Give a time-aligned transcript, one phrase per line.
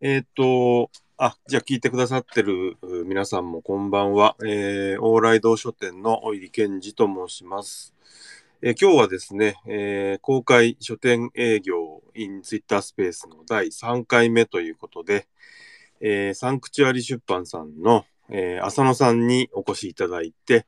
[0.00, 4.36] えっ、と、あ、じゃあ聞いてくださってる皆さんもこんばんは。
[4.46, 7.96] えー、往来堂書店のおいり健二と申します。
[8.62, 15.26] えー今日はですね、えー公開書店営業 in Twitter スペースの第3回目ということで、
[16.00, 20.64] えーサンクチュアリ出版さんの、えー浅野さんにお越しいただいて、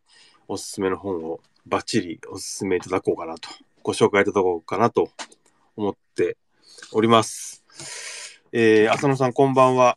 [0.48, 3.48] おすすめの本をバッチリおすすめいただこうかなと、
[3.84, 5.08] ご紹介いただこうかなと
[5.76, 6.36] 思って
[6.90, 8.19] おります。
[8.52, 9.96] えー浅野さんこんばんは。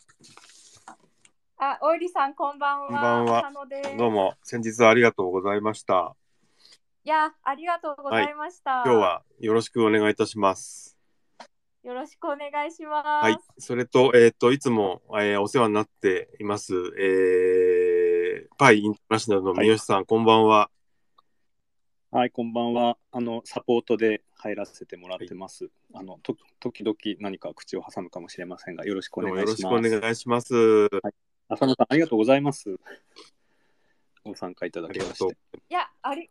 [1.58, 2.88] あ、おいりさん、こんばんは。
[2.88, 3.52] こんばんは。
[3.98, 6.16] どうも、先日はありがとうございました。
[7.04, 8.84] いや、ありがとうございました。
[8.86, 10.96] 今日はよろしくお願いいたします。
[11.82, 13.08] よろしくお願いします。
[13.08, 13.38] はい。
[13.58, 20.70] それと、えっ、と、いつも、えーお世話になっています、えーパイインターナショナルの三好さん、こんばんは。
[22.12, 22.98] はい、こんばんは。
[23.12, 25.70] あの、サポートで入らせてもらってます。
[25.94, 29.62] あの、と、時々何か口を挟むかもしれませんが、よろしくお願いします。
[29.64, 30.90] よろしくお願いします。
[31.48, 32.78] 浅野さん、ありがとうございます。
[34.26, 35.60] ご参加いただありがとうきまして。。
[35.70, 36.30] いや、あり、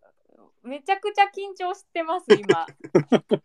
[0.63, 2.67] めちゃくちゃ緊張してます、今。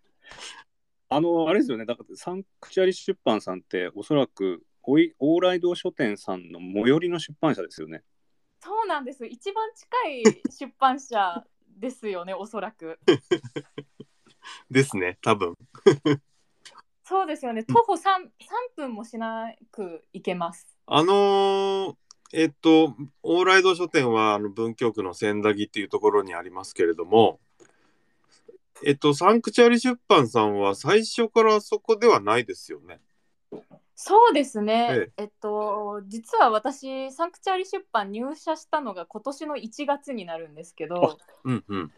[1.10, 8.04] あの、あれですよね、だから、サンクチュアリ出版さんって、おそらく、おい往来堂書店さんの最寄りの出版社ですよね。
[8.60, 9.26] そうなんです。
[9.26, 11.46] 一番近い出版社
[11.78, 13.00] ですよね、おそらく。
[14.72, 15.56] ですね、多分。
[17.04, 17.64] そうですよね。
[17.64, 18.30] 徒歩 3, 3
[18.76, 20.68] 分もしなく行けます。
[20.86, 21.96] あのー
[22.34, 27.40] えっ、と、往来堂書店は、あの、文京区の千駄木っていうところにありますけれども、
[28.84, 33.00] えっと、サンクチュアリ出版さんは最初からそこではないですよね。
[33.96, 35.08] そうですね。
[35.18, 41.92] ええっと、実は私、サンクチュアリ出版入社したのが今年の1月になるんですけど、うんうん。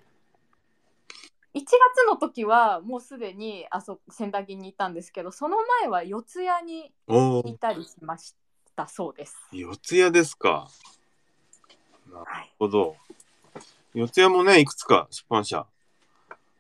[1.56, 6.94] 1月の時はもうすでにあそ千駄木にいたんですけどその前は四谷に
[7.46, 8.36] いたりしまし
[8.76, 9.36] たそうです。
[9.52, 10.70] 四谷ですか。
[12.12, 12.96] なるはい、ほど。
[13.94, 15.66] 四谷もね、いくつか出版社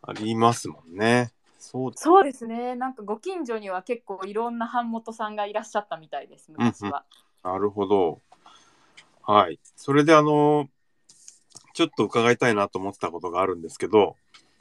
[0.01, 1.31] ありますもんね。
[1.59, 7.03] そうそうですねなんかご近所には結構いろんな版元さんがいらっしゃったみたいです昔は。
[7.43, 8.21] なるほど。
[9.21, 9.59] はい。
[9.75, 10.67] それであの、
[11.73, 14.15] ちょっと伺いたいなと思ってたことがあるんですけど、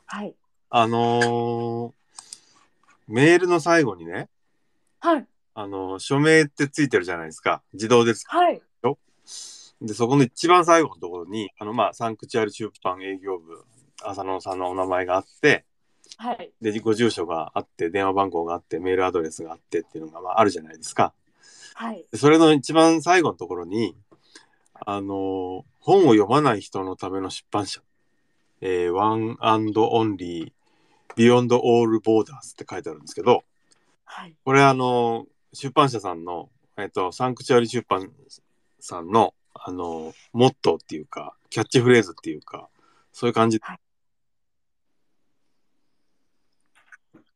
[0.09, 0.35] はい、
[0.71, 1.93] あのー
[3.07, 4.29] メールの最後にね、
[5.01, 7.63] はい、あの署名ってついてるじゃないですか。
[7.73, 8.25] 自動です。
[8.29, 8.61] はい、
[9.81, 13.65] で、そこの一番最後のところに、あの、まあ、サンクチュアリ出版営業部、
[14.03, 15.65] 浅野さんのお名前があって、
[16.17, 21.13] はい、で、ご住所があって、電話番号があって、メールアドレスがあってっていうのが、まあ、あるじゃないですか。
[21.75, 23.97] はい、でそれの一番最後のところに、
[24.81, 27.81] あの本を読まない人のための出版社、
[28.61, 30.53] えー、One and Only
[31.17, 33.45] Beyond All Borders って書いてあるんですけど、
[34.05, 38.11] はい、これあの出版社さんの、えっと、サンクチュアリ出版
[38.81, 42.69] さんの、あのモットーっていうか、キャッチフレーズっていうか、
[43.13, 43.61] そういう感じ。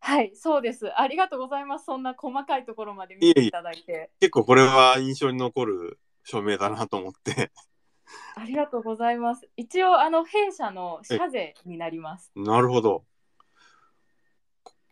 [0.05, 0.93] はい、そうです。
[1.01, 1.87] ありがとうございます。
[1.87, 4.11] そんな細かいところまで見いえいえていただいて。
[4.21, 7.51] 結構これは印象に残る署名だなと思って、
[8.35, 9.49] ありがとうございます。
[9.57, 12.31] 一応あの弊社の社税になります。
[12.35, 13.05] なるほど。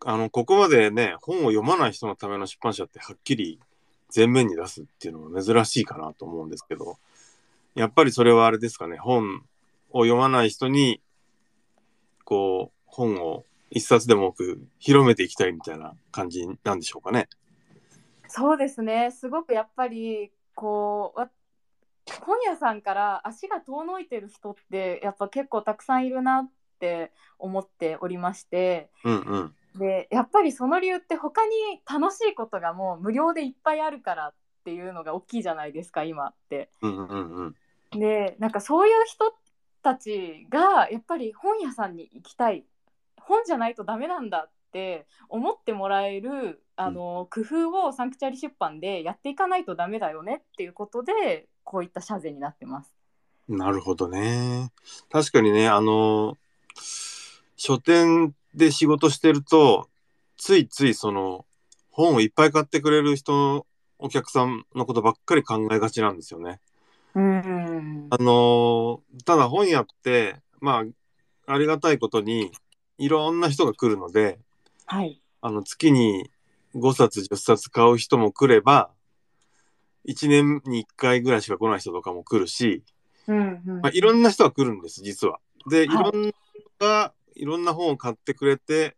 [0.04, 3.60] あの、ここまでね、本を読まない人のための出版社ってはっきり
[4.14, 6.97] 前面に出すっていうのは珍しいかなと思うんですけど、
[7.75, 9.42] やっぱりそれはあれですかね、本
[9.91, 11.00] を読まない人に、
[12.25, 17.28] こう、本を一冊でも多く広めていきたいみたいな感じなんでしょうかね。
[18.28, 19.10] そうですね。
[19.10, 21.30] すごくやっぱりこうわ
[22.25, 29.54] 本屋さんから足が遠のいてる人ってやっぱ結構たくさんいるなって思っておりましてうんうん。
[29.78, 31.53] でやっぱりその理由って他に
[31.88, 34.34] 楽しいことがもう無料でいっぱいあるからっ
[34.65, 36.71] ていうのが大きいじゃないですか今って。
[36.82, 37.54] うんうん
[37.93, 37.98] うん。
[37.98, 39.34] でなんかそういう人
[39.82, 42.65] たちがやっぱり本屋さんに行きたい
[43.21, 52.90] 本じゃないとダメなんだって思ってもらえるあの、工夫をサンクチュアリ出版でやっていかないとダメだよねっていうことでこういった社税になってます。
[53.48, 54.72] なるほどね。
[55.08, 56.36] 確かにね、あの、
[57.54, 59.88] 書店で仕事してると、
[60.36, 61.46] ついついその、
[61.92, 63.66] 本をいっぱい買ってくれる人の
[64.00, 66.58] お客さんのことばっかり考えがちなんですよね。
[67.14, 70.82] うんあの、ただ本屋って、ま
[71.46, 72.50] あ、ありがたいことに、
[72.98, 74.40] いろんな人が来るので、
[74.86, 76.32] はいあの、月に
[76.74, 78.90] 5冊、10冊買う人も来れば、
[80.04, 82.82] 1年に1回ぐらいしか来ない人とかも来るし、
[83.26, 83.80] うんうん。
[83.82, 85.41] まあ、いろんな人が来るんです、実は。
[85.68, 86.12] で、いはい。
[86.12, 86.34] ろん
[86.80, 88.97] な、いろんな本を買ってくれて、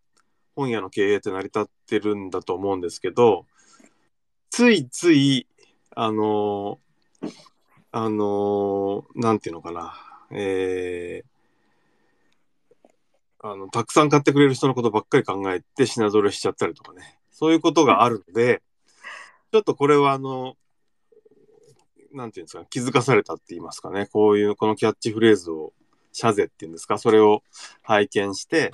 [0.55, 3.47] 本屋の経営って成り立ってるんだと思うんですけど、
[4.51, 5.47] ついつい、
[5.95, 7.33] あのー
[7.95, 9.95] あのーなんていうのかな、
[10.31, 11.33] えー
[13.45, 18.63] あの、たくさん買ってくれる人のことばっかり考えて品揃えしちゃったりとかね、そういうことがあるので、
[19.53, 20.57] ちょっとこれはあの、
[22.15, 25.73] なんていうんですか、気づかされたって言いますかね、こういう、このキャッチフレーズを、
[26.13, 27.43] シャゼっていうんですか、それを
[27.83, 28.73] 拝見して、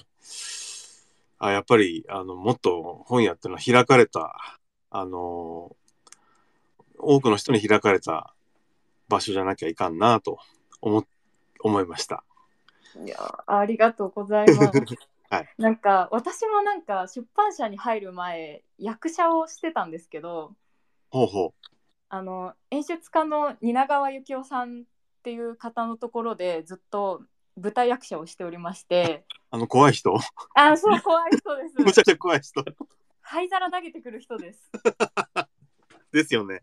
[1.38, 4.36] あやっぱり、あの、もっと本屋っていうのは開かれた、
[4.90, 5.76] あの、
[6.98, 8.34] 多くの人に開かれた
[9.08, 10.38] 場所じゃなきゃいかんなと
[10.80, 11.06] 思、
[11.60, 12.24] 思いました。
[13.04, 14.72] いやありがとうございます。
[15.30, 20.54] はいなんか私もなんか出版社に入る前役者をしてたんですけど
[21.10, 21.54] ほうほ
[22.10, 24.84] あの演出家の蜷川幸雄さんっ
[25.22, 27.22] ていう方のところでずっと
[27.60, 29.34] 舞台役者をしておりましてう。
[29.50, 30.16] あの、怖い人？
[30.54, 32.64] あそう怖い人ですむちゃくちゃ怖い人
[33.20, 34.70] 灰皿投げてくる人です
[36.12, 36.60] ですよね。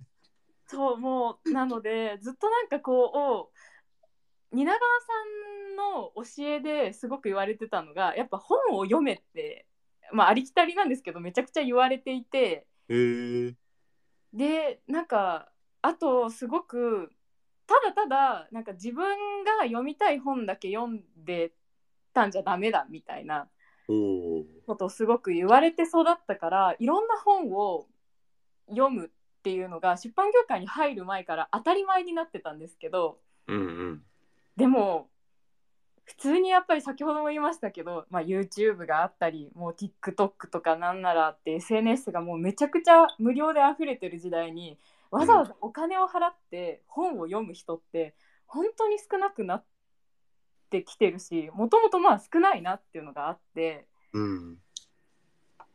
[0.67, 3.51] そうもうなのでずっとなんかこ
[4.51, 4.81] う蜷川さ
[5.73, 9.67] んの教えですごく言われてたのがやっぱ本を読めって
[10.11, 13.53] まあありきたりなんですけどめちゃくちゃ言われていてへえ。
[14.35, 15.49] でなんか
[15.81, 17.09] あとすごく
[17.67, 19.05] ただただなんか自分
[19.43, 21.53] が読みたい本だけ読んで
[22.13, 23.47] たんじゃダメだみたいな。
[23.87, 27.85] ことをすごく言われて育ったからいろんな本を
[28.67, 29.09] 読むっ
[29.43, 34.01] ていうのが出版業界に入る前から当たり前になってたんですけどうんうん。
[34.57, 35.07] でも
[36.05, 44.77] 普通にやっぱり先ほども言いましたけど、まあ、YouTube があったりもう TikTok とかなんならって SNS がもうめちゃくちゃ無料で溢れてる時代に
[45.09, 48.13] わざわざお金を払って本を読む人って
[48.45, 49.63] 本当に少なくなっ
[50.69, 54.57] てきてるしもともとまあ少ないなっていうのがあってうん。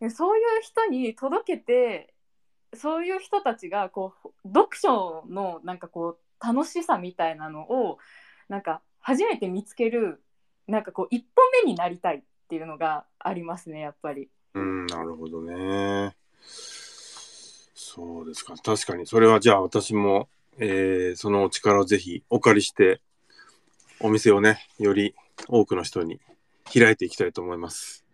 [0.01, 2.15] でそういう人に届けて
[2.75, 7.99] そういう人たちがこう読書のなんかこう楽しさみたいなのを
[8.49, 10.23] なんか初めて見つける
[10.67, 14.29] なんかこう一歩目になりたいっていうのがありますねやっぱり。
[14.55, 16.15] うん、なるほどね。
[17.93, 18.55] そうですか。
[18.57, 23.01] 確かに、それはじゃあ私も、えーそのお力をぜひお借りして、
[24.01, 25.15] お店をね、より
[25.49, 26.21] 多くの人に
[26.73, 28.05] 開いていきたいと思います。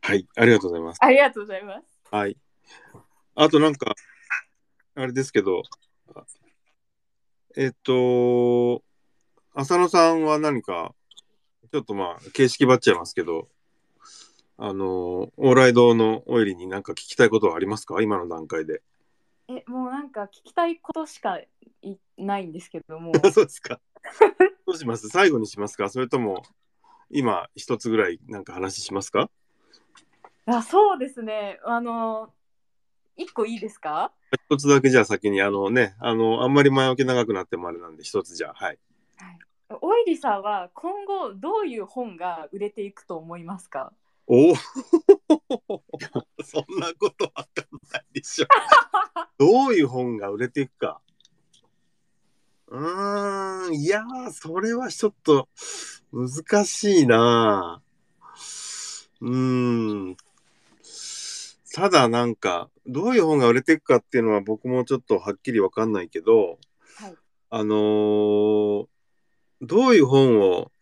[0.00, 0.98] はい、ありがとうございます。
[1.02, 1.84] ありがとうございます。
[2.12, 2.36] はい。
[3.34, 3.94] あとなんか、
[4.94, 5.62] あれですけど、
[6.14, 6.24] あ
[7.58, 8.82] えっと、
[9.54, 10.94] 浅野さんは何か、
[11.72, 13.48] ちょっとまあ、形式ばっちゃいますけど、
[14.58, 18.02] あの、往来堂のオイリーに何か聞きたいことはありますか？
[18.02, 18.82] 今の段階で。
[19.48, 23.12] えもうなんか聞きたいことしかいないんですけども。
[23.32, 23.80] そうですか。
[24.66, 25.08] どうします？
[25.08, 25.88] 最後にしますか？
[25.88, 26.42] それとも、
[27.08, 29.30] 今一つぐらいなんか話しますか？
[30.44, 31.58] あそうですね。
[31.64, 32.32] あの
[33.16, 34.12] 一個いいですか？
[34.50, 38.78] 一つだけじゃあ先に、あのね、あの、あんまり前置き長くなってもあれなんで、一つじゃあ、はい。
[39.80, 43.92] オイリさんは今後どういう本が売れていくと思いますか？
[44.28, 44.54] おお
[46.44, 48.46] そんなことわかんないでしょ。
[49.38, 51.00] どういう本が売れていくか。
[52.68, 55.48] うーん、いやー、それはちょっと
[56.12, 57.82] 難しいな
[59.20, 60.16] うーん。
[61.76, 66.58] ただなんか、どういう本が売れていくかっていうのは僕もちょっとはっきりわかんないけど、
[66.96, 67.14] はい
[67.50, 68.86] あのー
[69.60, 70.72] どういう本を、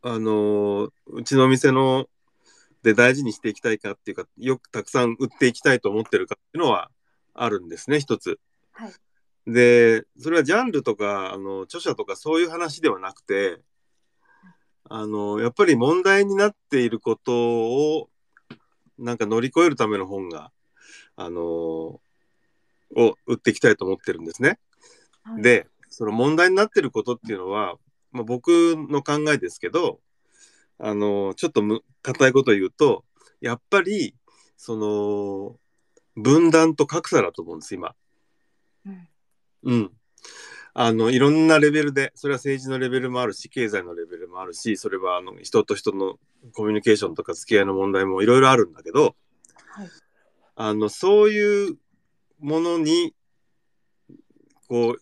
[0.00, 2.06] あのーうちの店の
[2.82, 6.90] で大事にしていきたいかっていうか、よくたくさん売っていきたいと思ってるかっていうのは
[7.34, 8.40] あるんですね、一つ。
[8.72, 8.92] はい
[9.46, 13.60] で、それはジャンルとか、あの、著者とかそういう話ではなくて、
[14.88, 17.34] あの、やっぱり問題になっていること
[17.98, 18.08] を、
[18.98, 20.50] なんか乗り越えるための本が、
[21.16, 22.00] あのを
[23.26, 24.58] 売っていきたいと思ってるんですね。
[25.22, 27.76] はいで、その問題になってることっていうのは、
[28.10, 30.00] まあ、僕の考えですけど、
[30.78, 33.04] あの、ちょっとむ硬いこと言うと、
[33.40, 34.14] やっぱり、
[34.56, 35.56] その、
[36.20, 37.94] 分断と格差だと思うんです、今。
[38.86, 39.08] うん
[39.64, 39.90] うん。
[40.76, 46.18] あの、いろんなレベルで、それは政治のレベルもあるし、経済のレベルもあるし、それはあの人と人の
[46.52, 49.14] コミュニケーションとか付き合いの問題もいろいろあるんだけど、
[49.68, 49.88] はい
[50.56, 51.76] あの、そういう
[52.40, 53.14] ものに、
[54.68, 55.00] こう、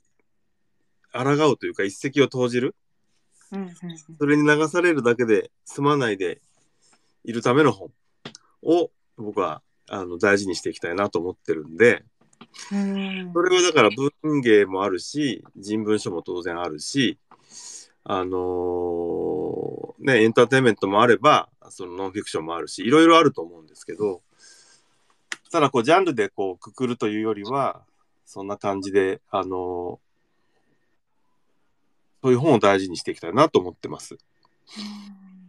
[1.12, 2.74] 抗うというか、一石を投じる。
[3.50, 3.70] うんうん
[4.18, 6.40] それに流されるだけで済まないで
[7.22, 7.90] いるための本
[8.62, 9.60] を僕は
[9.90, 12.04] あの大事にしていきたいなと思ってるんで、うん
[13.32, 13.90] それはだから
[14.22, 17.18] 文芸もあるし、人文書も当然あるし、
[18.04, 24.22] あのーね、エンターテインメントもあれば、そのノンフィクションもあるし、いろいろあると思うんですけど、
[25.50, 27.82] ただこうジャンルでこうくくるというよりは、
[28.26, 30.00] そんな感じで、あの
[32.22, 34.16] そういう本を大事にしていきたいなと思ってます。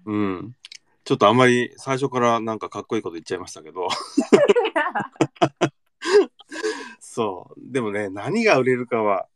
[0.06, 0.56] うん。
[1.04, 3.88] ちょっとあんまり最初からなんかかっこいいこと言っちゃいましたけど、
[7.14, 7.60] そう。
[7.72, 9.28] でもね、何が売れるかは、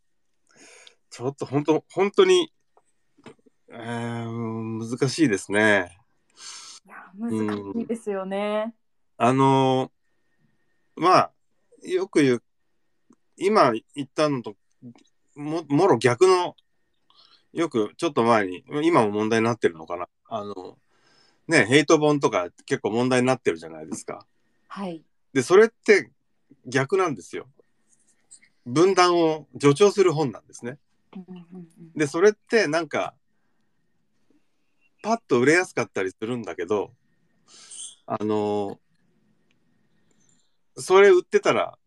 [1.11, 2.51] ちょっと本当、本当に、
[3.69, 5.95] えー、難しいですね。
[6.87, 7.29] いや難
[7.75, 8.73] しいですよね。
[9.17, 11.31] あのーまあ、
[11.83, 12.43] よく言う、
[13.35, 14.55] 今言ったのと、
[15.35, 16.55] も、もろ逆の、
[17.53, 20.07] よくちょっと前に、今も問題になってるのかな。
[20.29, 20.79] あの、
[21.47, 24.25] ね、ヘイト本とか結構問題になってるじゃないですか。
[24.67, 25.03] はい。
[25.33, 26.09] で、それって
[26.65, 27.47] 逆なんですよ。
[28.67, 30.77] 分断を助長する本なんですね。
[31.95, 33.15] で、それってなんか、
[35.01, 36.91] パッと売れやすかったりするんだけど、
[38.05, 38.79] あの
[40.77, 41.77] それ売ってたら、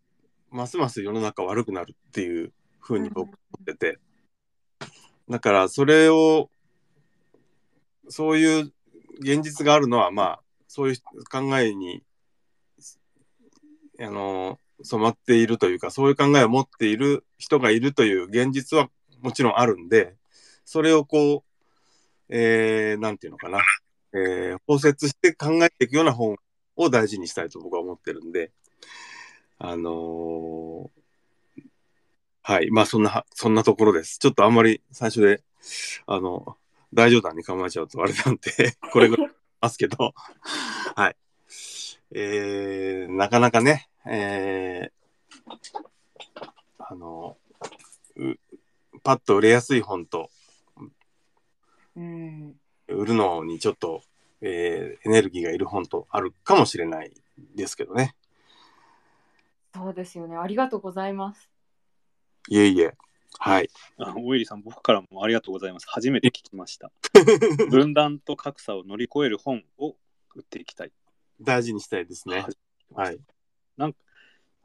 [0.50, 3.98] ますます世の中悪くなるっていうふうに僕は思ってて、
[5.28, 6.50] だからそれを、
[8.08, 8.72] そういう
[9.20, 10.96] 現実があるのは、まあ、そういう
[11.30, 12.02] 考えに、
[14.00, 18.88] あの染まっているというか、そういう考えを持っている人がいるという現実は
[19.20, 20.16] もちろんあるんで、
[20.64, 21.50] それをこう、
[22.28, 23.60] えー、なんていうのかな、
[24.12, 26.36] えー、包摂して考えていくような本
[26.76, 28.52] を大事にしたいと僕は思ってるんで、
[29.58, 31.00] あのー
[32.42, 34.18] はい、まあそんな、そんなところです。
[34.18, 35.42] ちょっとあんまり最初で、
[36.06, 36.56] あの、
[36.92, 40.14] 大冗談に構えちゃうとあれなんで、これぐらいますけど、
[40.96, 41.16] はい。
[42.12, 45.80] えー、なかなかね、えー、
[46.78, 47.36] あの、
[48.16, 48.34] う
[49.02, 50.30] パッと売れやすい本と、
[51.96, 52.54] うん。
[52.88, 54.02] 売るのにちょっと、
[54.40, 57.12] えーエネルギーがいる本とあるかもしれない
[57.54, 58.14] ですけどね。
[59.74, 60.36] そうですよね。
[60.36, 61.48] ありがとうございます。
[62.48, 62.94] いえいえ。
[63.38, 63.70] はい。
[63.98, 65.86] あオイリーさん、僕からもありがとうございます。
[65.88, 66.90] 初めて聞きました。
[67.70, 69.96] 分断と格差を乗り越える本を
[70.34, 70.92] 売っていきたい。
[71.40, 72.46] 大事にしたいですね。
[72.94, 73.18] はい。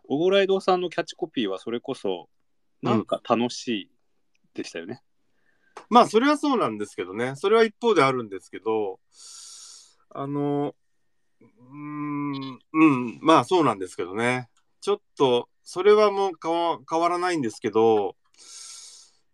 [0.08, 2.29] オーライドさんのキャッチコピーはそれこそ、
[2.82, 3.89] なんか楽しい
[4.53, 5.01] でしたよね。
[5.89, 7.36] まあ、それはそうなんですけどね。
[7.36, 9.00] それは一方であるんですけど、
[10.10, 10.75] あの、
[11.41, 14.50] うーん、うん、まあそうなんですけどね。
[14.82, 18.15] ちょっと、それはもう変わ変わらないんですけど、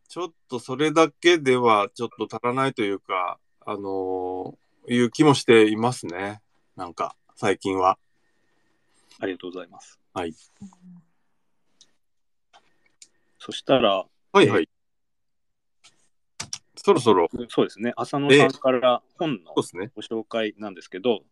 [0.07, 4.57] ちょっとそれだけではちょっと足らないというか、あの
[4.87, 6.41] いう気もしていますね。
[6.75, 7.97] なんか、最近は。
[9.19, 9.99] ありがとうございます。
[10.13, 10.35] はい。
[13.39, 14.69] そしたら、はいはい。
[16.77, 19.91] そろそろ、そうですね、浅野さんから本のそうですね。
[19.95, 21.23] ご紹介なんですけど、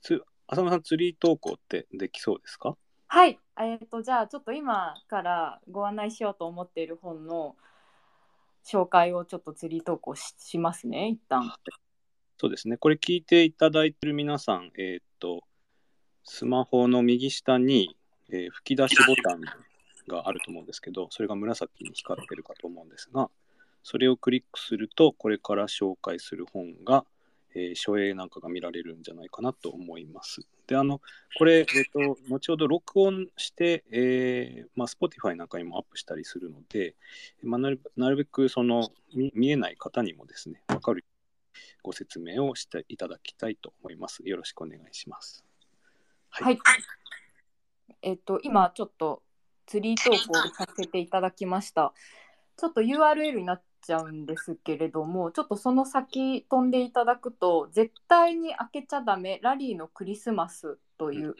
[0.00, 2.76] つ浅野さん、ツリー投稿ってできそうですか？
[3.06, 3.38] はい。
[3.60, 7.54] えっ、と、じゃあ、ちょっと今からご案内しようと思っている本の
[8.64, 11.54] 紹介をちょっとツリー投稿ししますね、一旦。
[12.36, 15.44] そうですね、これ聞いていただいている皆さん、えーっと、
[16.24, 17.96] スマホの右下に、
[18.30, 19.40] えー吹き出しボタン
[20.08, 23.30] があると思うんですけど、それが紫に光ってるかと思うんですが、
[23.82, 27.04] それをクリックすると、これから紹介する本が、
[27.54, 30.40] えー書影なんかが見られるんじゃないかなと思います。
[30.66, 31.00] で、あの、
[31.36, 36.94] これ、えーっと、後ほど録音して、えーまあ、Spotify なんかにもアップしたりするので、
[37.42, 41.04] まあ、なるなるべくその見見えない方にもですね、わかる
[41.82, 44.22] ご説明をしていただきたいと思います。
[44.24, 45.51] よろしくお願いします。
[46.32, 46.58] ははい。
[48.00, 49.22] えっ、と、今ちょっと
[49.66, 51.92] ツリー投稿させていただきました。
[52.56, 61.34] ちょっと URL になっちゃうんですけれども、ちょっとその先飛んでいただくと、絶対に開けちゃダメ、ラリーのクリスマスという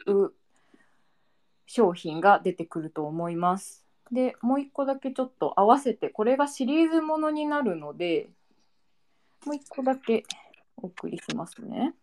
[1.65, 3.83] 商品が出てくると思います。
[4.11, 8.29] で、もう一個だけちょっと合わせて、これがシリーズものになるので、
[9.45, 10.23] もう一個だけ
[10.77, 11.95] お送りしますね。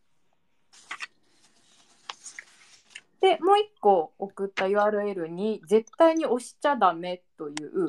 [3.20, 7.88] で、もう一個送った URL に、絶対に押しちゃダメという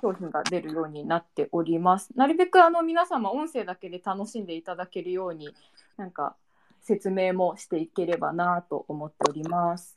[0.00, 2.10] 商品が出るようになっております。
[2.16, 5.48] なるべくあの皆様、音声だけで楽しんでいただけるように、
[5.96, 6.34] なんか
[6.80, 9.96] 説明もしていければなと思っております。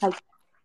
[0.00, 0.12] はい。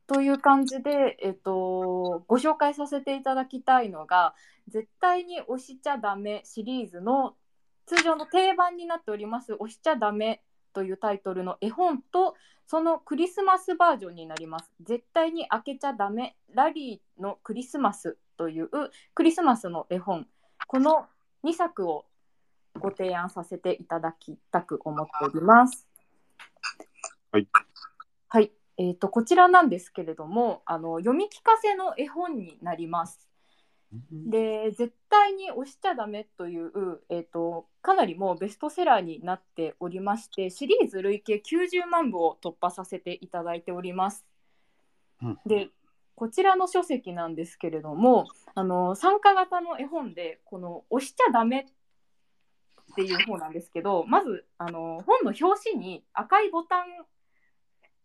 [0.06, 4.36] という感じで、えっと、ご紹介させていただきたいのが、
[4.68, 7.36] 絶対に押しちゃダメシリーズの
[7.86, 14.72] 通常の定番になっております、押しちゃダメというタイトルの絵本と、そのクリスマスバージョンになります。
[14.82, 18.70] 絶対に開けちゃダメラリーのクリスマスという
[19.13, 20.27] クリスマスの絵本、
[20.68, 21.06] この
[21.44, 22.06] 2作を
[22.80, 25.88] ご提案させていただきたく思っております。
[27.32, 27.48] はい。
[28.30, 33.30] はい、えー、とこちらなんですけれどもあの読み聞かせの絵本になります。
[34.12, 36.72] で絶対に押しちゃダメという、
[37.10, 44.25] えー、とかなりもうベストセラーになっておりましてシリーズ累計90万部を突破させていただいております。
[45.22, 45.70] うんで
[46.16, 51.62] こちらの書籍なんですけれどもあの参加型の絵本でこの「押しちゃダメ」
[52.92, 56.86] っていう方なんですけどまずあの本の表紙に赤いボタン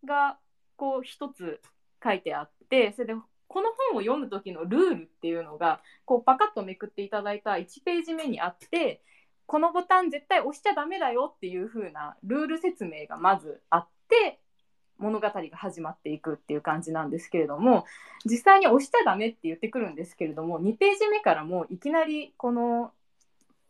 [0.06, 0.38] が
[0.76, 1.60] こう一つ
[2.02, 3.14] 書いてあってそれで
[3.46, 9.02] この本を読む時のルールっていうのがこうパカッとめくっていただいた1ページ目にあって
[9.48, 14.38] このボタン絶対押しちゃダメだよっていう風なルール説明がまずあって
[14.98, 17.86] 物語が始まっていくっていう感じなんですけれども
[18.26, 22.92] 実際に押しちゃダメって言ってくるんですけれども2ページ目からもういきなりこの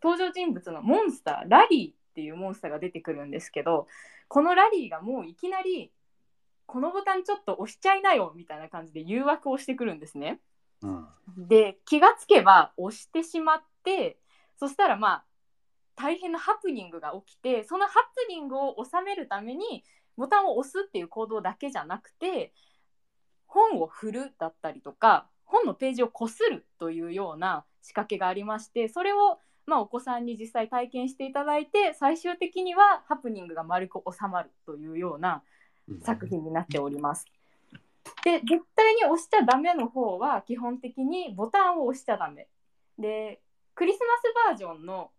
[0.02, 3.86] 登場人物のモンスターラリーっていうモンスターが出てくるんですけど
[4.26, 5.92] このラリーがもういきなり
[6.66, 10.40] このボタンちょっと押しちゃいなよみたいな感じで誘惑をしてくるんですね。
[10.82, 11.06] うん
[11.36, 14.18] で気がつけば押してしまって
[14.58, 15.24] そしたらまあ
[15.98, 17.94] 大変なハプニングが起きてそのハ
[18.28, 19.84] プニングを収めるために
[20.16, 22.52] ボタンを押すっていう行動だけじゃなくて
[23.46, 35.42] 本を振るだったりとか本のページをこするというような仕掛けがありましてそれをまあお子さんに実際体験していただいて最終的にはハプニングが丸く収まるというような
[36.02, 37.26] 作品になっております。
[38.24, 42.48] で絶対に押しちゃダメの方は基本的にボタンを押しちゃダメ。
[42.98, 43.40] で
[43.74, 45.10] クリスマスバージョンの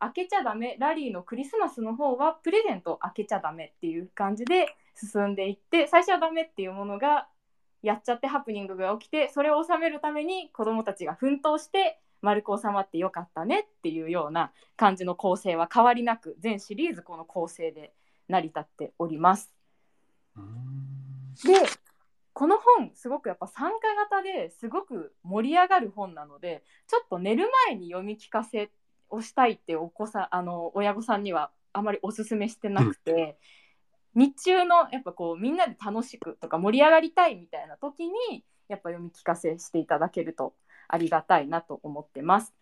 [0.00, 7.28] 開けちゃダメラリーのクリスマスの方はプレゼントを開けちゃダメっていう感じで進んでいって最初はダメっていうものが
[7.82, 17.92] やっちゃってハプニングが起きてそれを収めるために子どもたちが奮闘して丸く収まってよかったねっていうような感じの構成は変わりなく全シリーズこの構成で
[18.28, 19.52] 成り立っております。
[21.44, 21.54] で
[22.32, 28.70] この本すごくやっぱ参加型ですごく盛り上がる本なのでちょっと寝る前に読み聞かせ
[29.14, 33.38] をしたいってお子さんあの親御さんにはあまりおすすめしてなくて、
[34.14, 40.54] 日中のやっぱこうみんなで楽しくとか盛り上がりたいみたいな時にやっぱ読み聞かせしていただけると
[40.88, 42.54] ありがたいなと思ってます。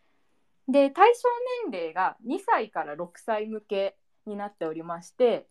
[0.69, 1.29] で対象
[1.71, 5.47] 年齢が2歳から6歳向けになっておりまして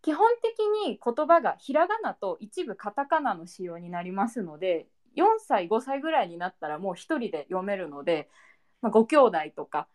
[0.00, 8.28] 基本的に言葉がひらがなと一部カタカナの仕様になりますので4歳5歳ぐらいになったらもう一人で読めるので、
[8.80, 9.88] まあ、ご兄弟とか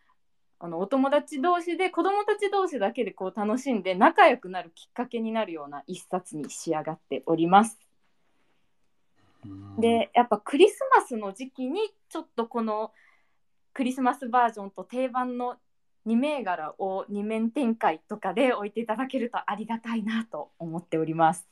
[0.61, 7.79] あのお友達同士で子供たち同士だけでこう楽しんで仲良くなるきっかけになるような一冊に仕上がっております。
[9.79, 12.91] でやっぱクリスマスの時期にちょっとこの
[13.73, 15.55] クリスマスバージョンと定番の
[16.05, 21.47] 2銘柄を2面展開とかで置いていただけるとありがたいなと思っております。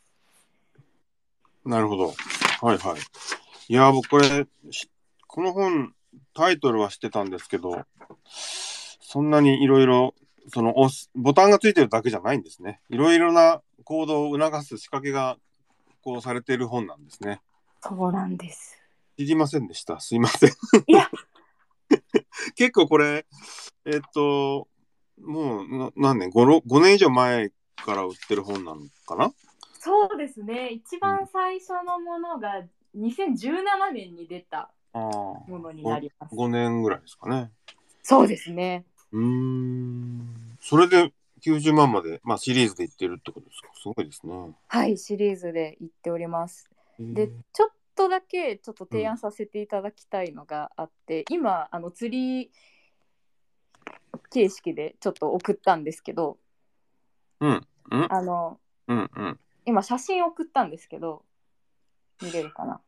[1.64, 2.14] なるほど。
[2.62, 3.00] はいはい。
[3.70, 4.90] いやー、僕これ、し
[5.28, 5.94] この本、
[6.34, 7.86] タイトルは知ってたんですけど、
[9.18, 10.14] そんなにいろいろ、
[10.50, 12.82] その押す、ボタンがついてるだけじゃないんですね。
[12.92, 15.40] いろいろな行動を促す仕掛けが、
[16.04, 17.42] こうされている本なんですね。
[17.82, 18.78] そうなんです。
[19.18, 20.00] 知りませんでした？
[20.00, 20.50] すいません。
[20.86, 21.10] いや、
[22.56, 23.26] 結構これ、
[23.86, 24.68] えっと、
[25.20, 27.50] もうな何年？5, 5年以上前
[27.84, 29.34] から売ってる本なのかな？
[29.80, 30.70] そうですね。
[30.70, 32.64] 一番最初のものが
[32.96, 36.36] 2017年に出たものになります。
[36.36, 37.50] 5年ぐらいですかね。
[38.04, 38.86] そうですね。
[39.12, 40.58] うーん。
[40.60, 41.14] それで
[41.46, 43.70] 90万まで、まあシリーズでいってるってことですか？
[43.76, 44.56] すごいですね。
[44.68, 46.70] はい、シリーズで言っております。
[47.00, 52.52] でちょっとだけちょっと提案させていただきたいのがあって、今あの釣り
[54.30, 56.38] 形式でちょっと送ったんですけど、
[57.40, 57.68] うん。
[57.92, 59.40] うんあのうんうん。
[59.66, 61.24] 今写真送ったんですけど、
[62.22, 62.82] 見れるかな？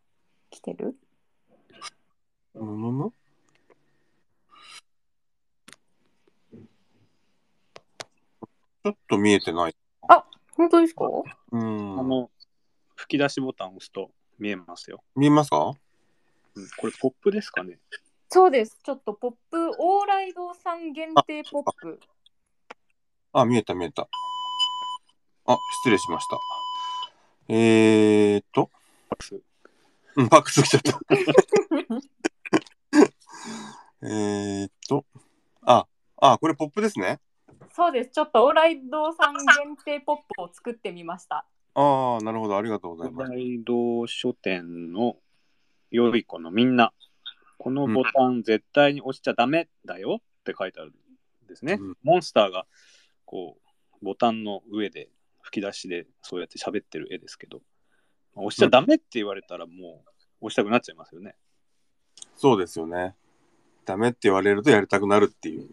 [0.50, 0.96] 来てる？
[2.56, 3.14] むむ
[8.84, 9.76] ちょっと見えてない。
[10.56, 11.06] 本当ですか？
[11.52, 12.00] うん。
[12.00, 12.30] あの、
[12.96, 15.04] 吹き出しボタンを押すと見えますよ。
[15.16, 15.74] 見えますか？
[16.56, 17.80] うん、これ、ポップですかね？
[18.30, 18.78] そうです。
[18.84, 22.00] ちょっとポップ、オーライドさん限定ポップ。
[23.32, 24.10] あ、見えた見えた。
[25.46, 26.38] あ、失礼しました。
[27.48, 28.70] えーっと、
[29.10, 29.42] パックス
[30.16, 31.00] うん、パックス来ちゃった。
[34.04, 35.06] えーっと、
[35.62, 35.88] あ、
[36.18, 37.20] あ、これポップですね。
[37.80, 38.10] そうです。
[38.10, 41.46] ちょっとオーライドさん限定ポップを作ってみました。
[41.76, 42.58] ああ、なるほど。
[42.58, 43.32] ありがとうございます。
[43.32, 45.16] ライド書店の
[45.90, 46.92] 良い子のみんな、
[47.58, 51.78] このボタン絶対に押しちゃダメだよって書いてあるんですね。
[51.80, 52.66] うんモンスターが
[53.24, 53.58] こ
[54.02, 55.08] うボタンの上で
[55.42, 57.62] 吹き出しでそうやって喋ってる絵ですけど、
[58.36, 60.04] 押しちゃダメって言われたらも
[60.42, 61.36] う押したくなっちゃいますよね。
[62.36, 63.16] そうですよね。
[63.86, 65.70] ダメって言われるとやりたくなるっていう。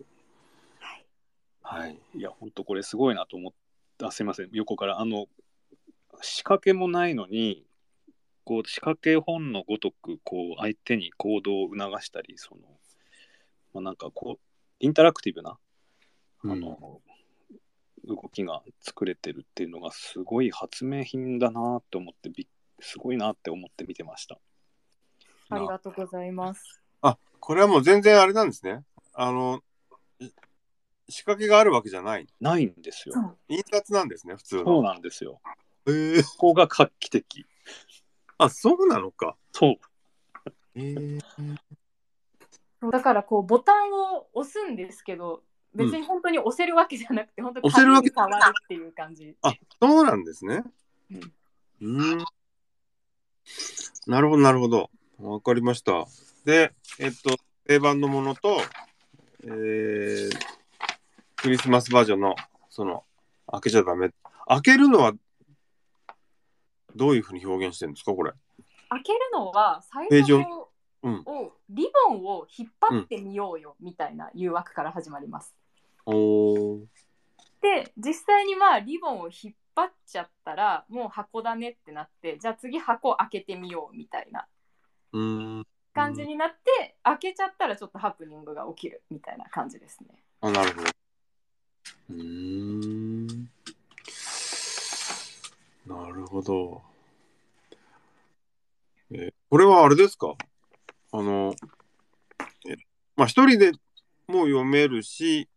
[1.68, 1.98] はい。
[2.14, 3.52] いや、ほんとこれすごいなと思っ
[3.98, 4.12] た。
[4.12, 5.00] すいません、横から。
[5.00, 5.26] あの、
[6.22, 7.66] 仕掛けもないのに、
[8.44, 12.61] こう仕掛け本のごとく、こう、相手に行動を促したり、その、
[13.74, 14.40] まあ、なんかこう、
[14.79, 15.59] インタラクティブな、
[16.44, 17.00] あの、
[18.05, 22.46] 動きが作れてるっていうのが、すごい発明品だなと思ってびっ、
[22.79, 24.38] すごいなって思って見てました。
[25.48, 26.81] ありがとうございます。
[27.02, 28.85] あ、これはもう全然あれなんですね。
[29.14, 29.61] あの、
[30.20, 30.31] い
[31.09, 32.27] 仕掛けがあるわけじゃない。
[32.40, 33.37] ないんですよ。
[33.49, 34.83] 印刷なんですね、普通そうの。
[34.83, 35.40] なんですよ。
[35.87, 37.47] へえここが画期的。
[38.38, 39.37] あ、そうなのか。
[39.53, 39.71] そう。
[40.75, 41.19] へえ
[42.81, 45.42] そうだからこうボタンを押すんですけど
[45.75, 49.37] 別に本当に押せるわけじゃなくて、本当に押せるわけ触るっていう感じ。
[49.42, 50.62] あ、そうなんですね。
[51.81, 52.25] うん。
[54.07, 54.90] なるほど、なるほど。
[55.19, 56.07] わかりました。
[56.45, 58.61] で、えっと、定番のものと、
[59.45, 60.31] えー、
[61.37, 62.35] クリスマスバージョンの、
[62.70, 63.05] その、
[63.53, 64.11] 開けちゃダメ。
[64.49, 65.12] 開けるのは、
[66.94, 68.33] どういうふうに表現してるんですか、これ？
[68.88, 70.68] 開けるのは最ページを初の
[71.03, 71.22] うん。
[71.27, 75.55] をリボンを引っ張ってみようよみたいな誘惑から始まります。
[76.07, 76.81] おー。
[77.61, 84.46] で実際にまあリボンを引っ張っちゃったらもう箱だねってなってじゃあ次箱開けてみようみたいな
[85.12, 85.66] うーん。
[85.92, 90.22] 感じになって、開けちゃったらちょっとハプニングが起きるみたいな感じですね。
[90.42, 90.96] あ、なるほど。
[92.11, 93.51] うーん。
[95.87, 96.83] なるほど。
[99.12, 100.35] え、これはあれですか？
[101.12, 101.55] あの、
[102.69, 102.77] え
[103.16, 103.73] まあ、一人で
[104.27, 105.49] も読めるし、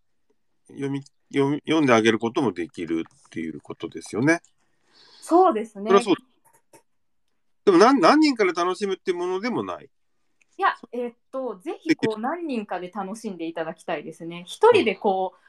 [0.68, 4.42] 読み、読み、読んであげることもできるっていうことですよね。
[5.22, 6.14] そうですねそ。
[7.66, 9.90] でも何、何人かで楽しむっていうものでもない。
[10.58, 14.44] いや、えーっと、ぜひこう何人かで楽しんでいただきたいですね。
[14.46, 15.40] 一人でこう、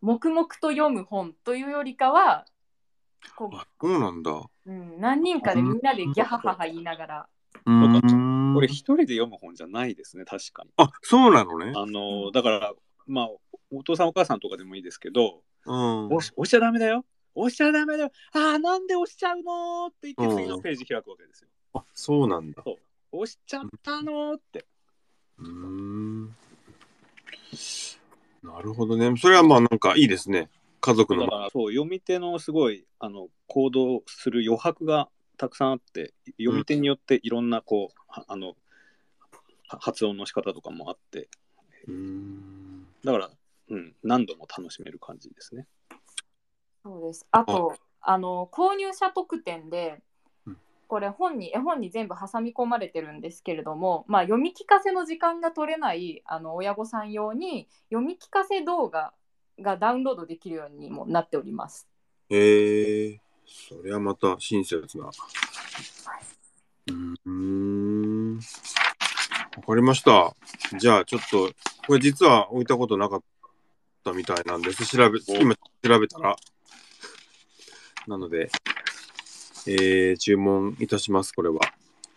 [0.00, 2.46] 黙々と読む本というよりかは、
[3.36, 4.32] こあ、そうなんだ。
[4.66, 10.70] うん、何人かでみんなでギャハハハ言いながら、ーんこれ一人で読む本じゃないですね、確かに。
[10.76, 11.72] あ、そうなのね。
[11.74, 12.72] あの、だから、
[13.06, 13.28] まあ、
[13.70, 16.06] お父さんお母さんとかでもいいですけど、うん。
[16.06, 17.04] 押し押しちゃダメだよ。
[17.34, 18.12] 押しちゃダメだよ。
[18.32, 21.48] ああ、なんで押しちゃうのって言って次のページ開くわけですよ。
[21.74, 22.62] あ、そうなんだ。
[23.12, 24.64] 押しちゃったのって。
[25.38, 26.36] うーん。
[28.42, 29.14] なるほどね。
[29.16, 30.48] それはまあなんかいいですね。
[30.80, 31.28] 家族のだ。
[31.28, 38.54] からそう読み手のすごいあの行動する余白がたくさんあって読み手によっていろんなこう、はあの
[39.68, 41.28] は発音の仕方とかもあって
[41.86, 42.86] うーん。
[43.04, 43.30] だから、
[43.70, 45.66] うん、何度も楽しめる感じですね。
[46.82, 47.26] そうです。
[47.30, 50.02] あと、あの購入者特典でうん、
[50.90, 59.12] これ本に絵本に全部挟み込まれてるんですけれども、まあ、読み聞かせの時間が取れないあの親御さん用に読み聞かせ動画
[59.60, 61.86] がダウンロードできるようにもなっております。
[62.28, 65.10] ええそれはまた親切な。
[67.24, 68.36] うん。
[68.36, 68.42] わ
[69.64, 70.34] かりました。
[70.76, 71.52] じゃあちょっと、
[71.86, 73.22] これ実は置いたことなかっ
[74.04, 74.84] たみたいなんです。
[74.86, 76.34] 調べ、今調べたら。
[78.08, 78.50] なので、
[79.66, 81.60] えー、注文いたします、これは。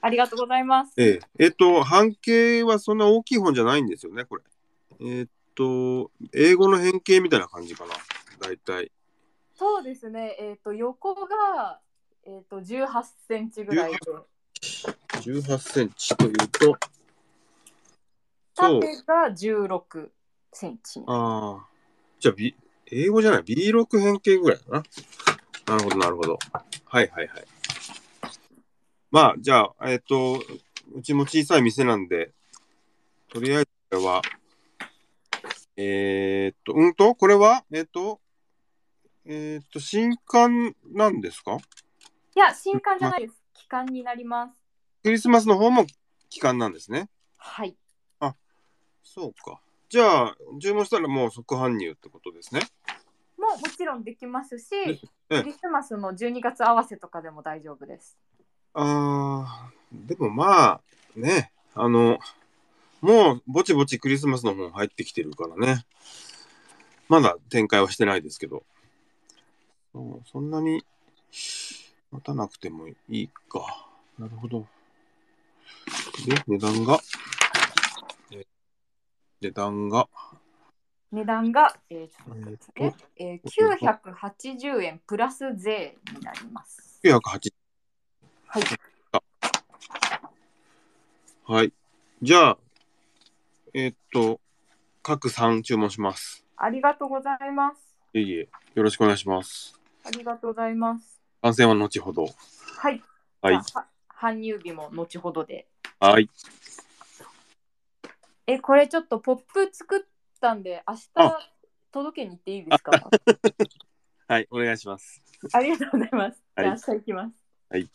[0.01, 0.93] ありがとうございます。
[0.97, 4.43] えええっと、半径はそんな大きい本じゃないんですよね、これ。
[5.01, 7.93] えっと、英語の変形みたいな感じかな、
[8.39, 8.91] 大体。
[9.56, 10.36] そうですね。
[10.39, 11.79] えっ、と横が
[12.25, 12.88] えっ、と18
[13.27, 13.97] センチぐらいで、
[14.62, 16.77] 18センチというと、
[18.56, 20.10] 縦が16
[20.53, 21.03] センチ。
[21.06, 21.67] ああ、
[22.19, 22.56] じゃあ、B、
[22.91, 24.84] 英語じゃない、B6 変形ぐらいだな。
[25.67, 26.39] なるほど、なるほど。
[26.93, 27.45] はいはいはい。
[29.10, 30.39] まあ、じゃあ、えっと、
[30.93, 32.36] うちも小さい店なんで、
[33.29, 34.21] とりあえずこれは、
[35.75, 38.21] えーっと、うんと、これは、えっと、
[39.25, 41.58] えーっと、新刊なんですか？
[42.36, 43.41] いや新刊じゃないです。
[43.56, 44.53] 期間になります。
[45.01, 45.88] クリスマスの方も
[46.29, 47.10] 期間なんですね。
[47.39, 47.75] はい。
[49.03, 49.60] そうか。
[49.89, 52.62] じゃあ、注文したらもう即搬入ってことですね。
[53.55, 58.17] もちろんできますし、ええクリスマスの12月合わせとかでも大丈夫です。
[58.73, 60.81] あー、でもまあ、
[61.15, 62.19] ね、あの、
[63.01, 65.85] もうぼちぼちクリスマスの本入ってきてるからね。
[67.09, 68.63] まだ展開はしてないですけど。
[70.31, 70.83] そんなに
[72.11, 73.87] 待たなくてもいいか。
[74.17, 74.65] なるほど。
[76.25, 76.99] で、値段が、
[78.31, 78.45] え
[79.41, 80.07] 値段が、
[81.13, 86.99] 値段が、えーちょっと待ってくださいねええー980円プラス税になります。
[87.04, 87.54] 980
[88.47, 88.63] はい。
[91.45, 91.73] はい。
[92.21, 92.58] じゃあ、
[93.76, 94.41] えーっと、
[95.04, 96.43] 各3注文します。
[96.58, 97.95] ありがとうございます。
[98.13, 99.80] いえいえ、よろしくお願いします。
[100.04, 101.21] ありがとうございます。
[101.41, 102.26] 番宣は後ほど。
[102.78, 103.04] はい。
[103.41, 103.60] はい。
[104.10, 105.67] 搬入日も後ほどで。
[105.99, 106.28] はい。
[108.47, 110.02] え、これちょっとポップ作っ
[110.43, 111.39] たんで、明日あ
[111.91, 112.91] 届けに行っていいですか？
[114.27, 115.21] はい、お願いします。
[115.53, 116.43] ありがとうございます。
[116.56, 117.36] はい明日行きます。
[117.69, 117.89] はい。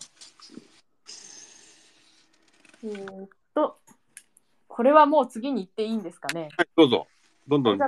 [2.84, 3.80] えーっと、
[4.66, 6.48] これはもう次に行っていいんですかね？
[6.56, 7.06] はい、どうぞ。
[7.46, 7.78] どんどん。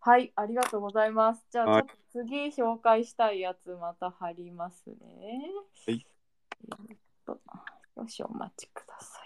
[0.00, 1.44] はい、ありがとうございます。
[1.50, 4.96] じゃあ、次紹介したいやつまた貼りますね。
[5.86, 6.06] はい
[6.62, 7.40] えーっと、
[7.96, 9.25] 少しお待ちください。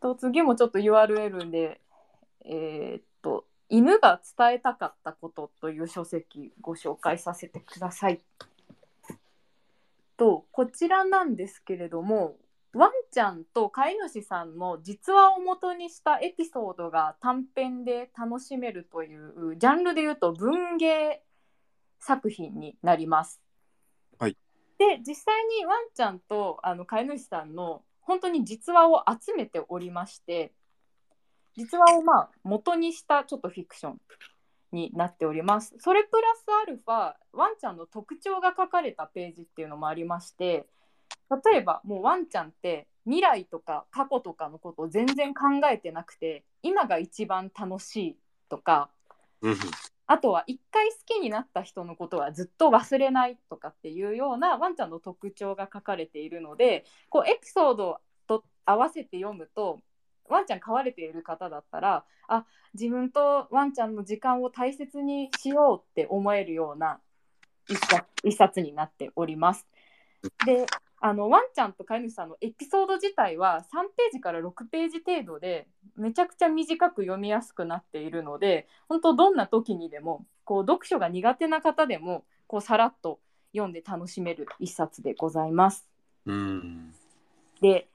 [0.00, 1.80] と次もちょっと URL で、
[2.44, 8.20] えーっと、犬が伝えたかったことという書籍ご紹介させてください。
[10.16, 12.36] と、こちらなんですけれども、
[12.74, 21.22] ワンちゃんと飼い主さんの実話を元にしたエピソードが短編で楽しめるというジャンルでいうと文芸
[21.98, 23.40] 作品になります。
[24.18, 24.36] はい
[24.78, 30.52] で実際にワンちゃんとあの飼い主さんの本当に実話を集めておりまして
[31.56, 34.00] 実話をまあ元にしたちょっとフィクション
[34.72, 35.74] になっております。
[35.78, 40.66] それプラスアルファワンちゃんの特徴が書かれたページっていうのもありまして
[41.52, 48.16] 例えばもうワンちゃんって未来とか過去とかのことを全然考えてなくて今が一番楽しい
[48.48, 48.88] とか
[50.08, 59.80] あとは一回好きになった人のことはずっと忘れないとかっていうようなワンちゃんの特徴が書かれているのでこうエピソードと合わせて読むと
[60.28, 67.00] ワンちゃん飼われている方だったらあ自分とワンちゃんの時間を大切にしようって思えるような
[67.68, 69.66] 一冊一冊になっております。
[70.46, 70.64] で
[71.00, 83.20] あのワンちゃんと飼い主さんのエピソード自体は3ページから6ページ程度でめちゃくちゃ短く読みやすくなっているので本当どんな時にでもこう読書が苦手な方でもこうさらっと
[83.52, 85.86] 読んで楽しめる一冊でございます。
[86.26, 86.94] うん。
[87.60, 87.88] で、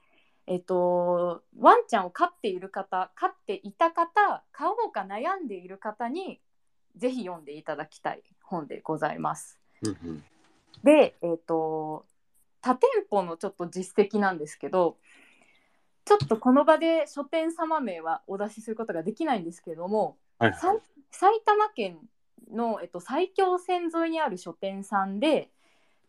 [0.46, 6.40] えっと、ワンちゃんを飼っている方飼っていた方飼おうか悩んでいる方に
[6.96, 9.58] ぜひ読んでいただきたい本でございます。
[9.82, 10.24] うんうん。
[10.82, 12.06] で、えっと
[12.64, 14.96] 多店舗のちょっと実績なんですけど
[16.06, 20.52] ちょっとこの場で書店様名はお出しすることができないんですけれどもはい
[21.10, 21.98] 埼玉県
[22.50, 25.50] の、えっと、埼京線沿いにある書店さんで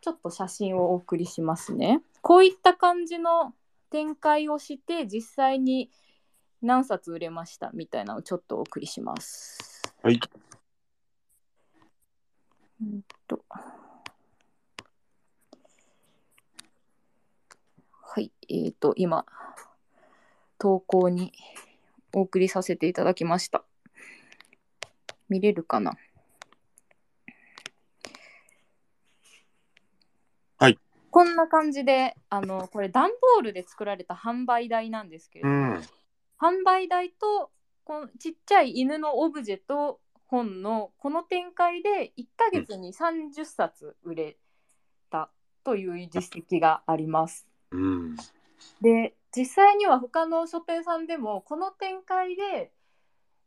[0.02, 2.02] ちょっと写真をお送りしますね。
[2.22, 3.54] こういった感じの
[3.92, 5.92] 展開をして実際に
[6.62, 9.94] 何冊売れましたみたいなのをちょっとお送りします。
[10.02, 10.20] はい。
[12.82, 13.44] うんと
[18.16, 19.26] はい、えっ、と今
[20.58, 21.34] 投稿に
[22.14, 23.66] お送りさせていただきました。
[25.28, 25.98] 見れるかな？
[30.58, 30.80] はい。
[31.12, 35.82] こんな感じで、あの、これ段ボールで作られた販売台なんですけれども、うん。
[36.40, 37.52] 販売台と
[37.84, 44.38] このちっちゃい犬のオブジェと本のこの展開で1ヶ月に30冊売れ
[45.10, 45.30] た
[45.66, 47.46] という実績があります。
[47.50, 47.55] うん。
[48.82, 52.72] で実際には他の書店さんでもこの展開で、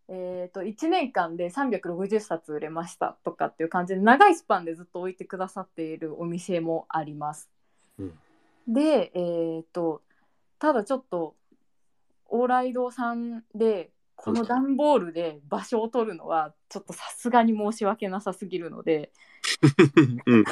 [0.08, 7.48] えー、と1年間で360冊売れましたとかっていう感じで長いスパンでずっと置いてくださっているお店もあります。
[7.98, 8.18] うん
[8.70, 10.02] で、えー、と
[10.58, 11.34] ただちょっと
[12.30, 19.10] 往来堂さんでこの段ボールで場所を取るのはちょっとさすがに申し訳なさすぎるので
[20.26, 20.44] うん。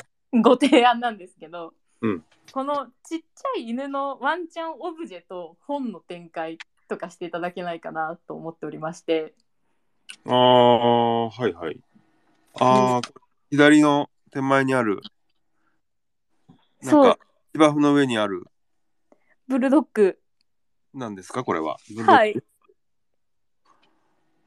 [0.42, 9.34] ご提案なんですけど、うんこのちっちゃい犬のワンちゃんオブジェと本の展開とかしていただけないかなと思っておりまして
[10.24, 11.80] ああ、はいはい。
[12.54, 13.00] ああ、
[13.50, 15.00] 左の手前にある、
[16.82, 17.18] なんか、
[17.52, 18.44] 芝生の上にある、
[19.48, 20.18] ブルドッグ
[20.94, 21.76] なんですか、これは。
[22.06, 22.40] はい。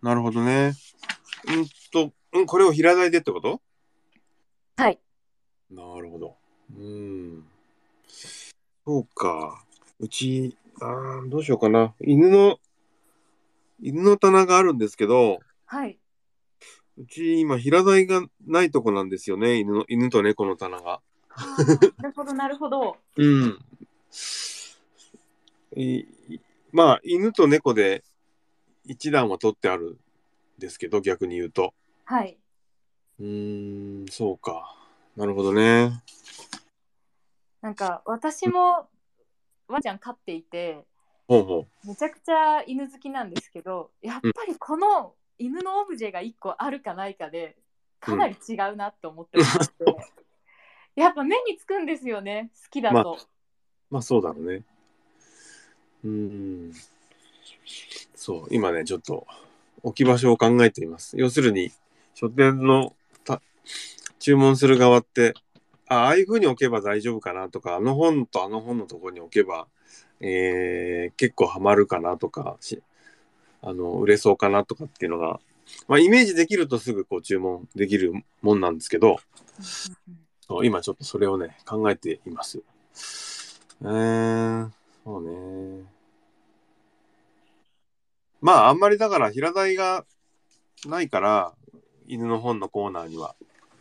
[0.01, 0.73] なるほどね。
[1.47, 3.61] うんと、うん、これを平台でってこと？
[4.77, 4.99] はい
[5.69, 6.37] なるほど。
[6.77, 7.45] うん。
[8.85, 9.63] そうか。
[9.99, 11.93] うち、あーどうしようかな。
[12.01, 12.59] 犬の、
[13.81, 15.99] 犬の棚があるんですけど、はい。
[16.97, 19.59] うち今平台がないとこなんですよね。
[19.59, 21.01] 犬の、犬と猫の棚が。
[21.97, 22.97] なるほど、なるほど。
[23.15, 23.59] うん。
[25.75, 26.03] い
[26.71, 28.03] まあ、犬と猫で
[28.85, 29.97] 一段は取ってあるん
[30.59, 31.73] ですけど、逆に言うと。
[32.05, 32.37] はい。
[33.19, 34.75] うーん、そうか。
[35.19, 36.01] なるほどね。
[37.61, 38.87] なんか私も
[39.67, 40.85] ワンちゃん飼っていて
[41.27, 47.57] ほうほめちゃくちゃ犬好きなんですけどやっぱりこの犬のオブジェが1個あるかないかで
[47.99, 49.85] かなり違うなって思ってまして、
[50.95, 53.15] やっぱ目につくんですよね好きだと、う。
[53.89, 54.63] まあそうだろうね。
[56.05, 56.73] うーん。
[58.15, 59.27] そう、今ね、ちょっと
[59.83, 61.17] 置き場所を考えています。
[61.17, 61.71] 要するに、
[62.13, 63.41] 書店のた
[64.19, 65.33] 注文する側って、
[65.87, 69.67] ああいう風に置けば大丈夫かなとか、あの本とあの本のところに置けば、
[70.19, 72.83] えー結構ハマるかなとかし、
[73.61, 75.39] あの、売れそうかなとかっていうのが、
[75.87, 79.17] まあ、イメージできるとすぐこう注文できるもんなんですけど、
[80.63, 82.61] 今ちょっとそれをね、考えています。
[83.81, 84.69] えー、
[85.03, 85.83] そうね。
[88.41, 90.05] まあ、あんまりだから平台が
[90.85, 91.53] ないから、
[92.07, 93.35] 犬の本のコーナーには。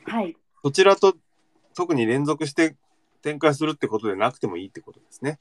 [0.09, 1.17] はいそちらと
[1.75, 2.75] 特に連続して
[3.23, 5.39] 展開するってことでなくてもいいってことですね。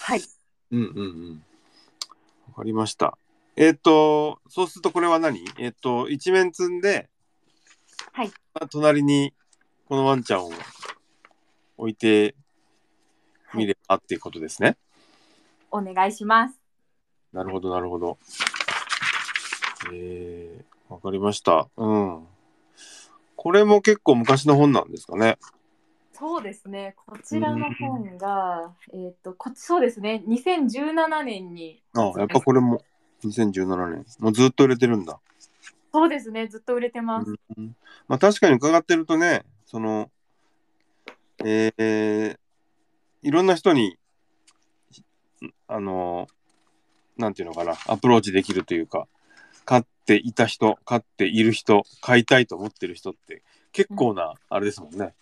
[0.00, 0.22] はい
[0.70, 1.44] うんうんうん。
[2.48, 3.18] わかりました。
[3.56, 5.44] えっ、と、そうするとこれは何？
[5.58, 7.08] えっ、と、一面積んで、
[8.12, 9.34] はいあ隣に
[9.86, 10.50] このワンちゃんを
[11.76, 12.34] 置いて
[13.54, 14.76] みればっていうことですね。
[15.70, 16.58] お願いします
[17.32, 18.18] なるほど、なるほど。
[19.92, 21.68] えー、わかりました。
[21.76, 22.26] うん。
[23.38, 25.38] これも結構昔の本なんですかね。
[26.12, 26.96] そうですね。
[27.06, 30.24] こちらの本が、えっ、とこそうですね。
[30.26, 32.82] 2017年にあやっぱこれも
[33.22, 34.04] 2017年。
[34.18, 35.20] もうずっと売れてるんだ。
[35.92, 36.48] そうですね。
[36.48, 37.76] ずっと売れてます、うん。
[38.08, 40.10] まあ確かに伺ってるとね、その、
[41.44, 42.38] えー
[43.22, 43.96] いろんな人に、
[45.68, 46.26] あの、
[47.16, 49.17] なんていうのかな、アプローチできるというか、飼
[50.08, 53.42] っていた人、飼っている人、飼いたいと思ってる人って
[53.72, 55.12] 結構な、あれですもんね。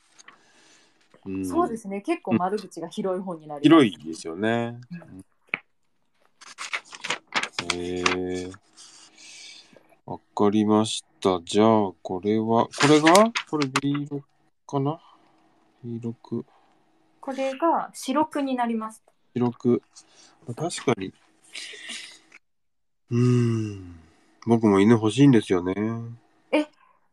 [1.26, 4.78] うんそうですね結構窓口が広い本になり広いですよね。
[7.74, 8.50] へえ
[10.06, 11.40] わかりました。
[11.44, 14.22] じゃあ、これは、これが、これ B6
[14.68, 15.00] かな
[15.84, 16.44] ?B6、
[17.20, 19.02] これが白くになります。
[19.34, 19.80] B6。
[20.54, 21.12] 確かに。
[23.10, 24.05] うーん。
[24.46, 25.74] 僕も犬欲しいんですよね。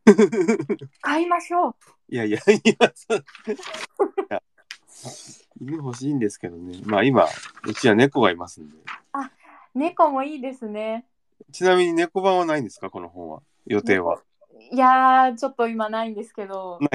[1.00, 1.74] 買いましょう。
[2.08, 2.42] いやいや、い
[2.78, 3.22] や、そうい
[4.28, 4.42] や
[5.60, 6.80] 犬欲しいんですけどね。
[6.84, 7.26] まあ今、
[7.66, 8.76] うちは猫がいますんで。
[9.74, 11.06] 猫もいいですね。
[11.52, 12.90] ちなみに猫版はないんですか？
[12.90, 13.42] この本は。
[13.66, 14.22] 予定は。
[14.70, 16.88] いやー、ちょっと今ないんですけどな、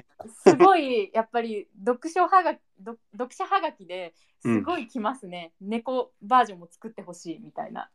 [0.43, 7.89] すごいやっぱり読書はが読読者はがきですごい来ますね、猫バージョンも作ってほしいみたいな。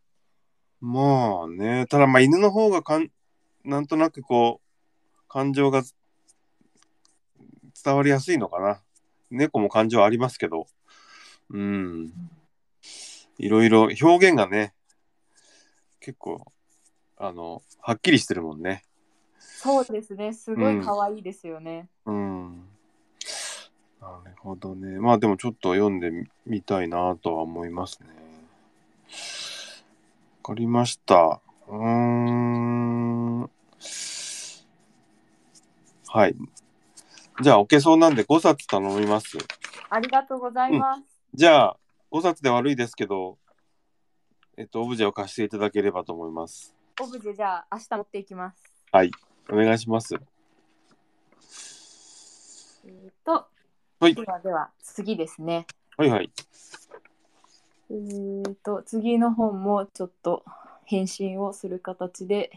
[0.81, 3.11] まあね、ただまあ犬の方がかん
[3.65, 5.83] なんとなくこう感情が
[7.83, 8.81] 伝わりやすいのかな。
[9.31, 10.67] 猫も感情ありますけど、
[11.51, 12.13] うん。
[13.39, 14.75] いろいろ表現がね、
[16.01, 16.45] 結構、
[17.17, 18.85] あの、はっきりしてるもんね。
[19.39, 21.89] そうですね、すごい可愛いですよね。
[22.07, 22.69] うん。
[24.01, 25.01] なるほどね。
[25.01, 28.09] まあでもちょっと読んでみみたいなとは思いますね。
[30.45, 31.41] わかりました。
[31.69, 33.41] うーん。
[33.41, 33.49] は
[36.29, 36.37] い。
[37.41, 39.39] じゃあ、置けそうなんで5冊頼みます。
[39.89, 41.03] ありがとうございます。
[41.33, 41.77] じゃあ、
[42.13, 43.39] 5冊で悪いですけど、
[44.59, 46.75] えっと、オブジェを貸していただければと思います。
[47.01, 48.63] オブジェじゃあ明日持っていきます。
[49.51, 50.15] お願いします。
[52.85, 53.47] えー、と、
[53.99, 55.67] はいではでは次ですね。
[55.97, 56.31] はいはい。
[57.91, 60.45] えー、と次の本もちょっと
[60.85, 62.51] 返信をする形で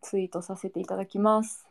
[0.00, 1.66] ツイートさせていただきます。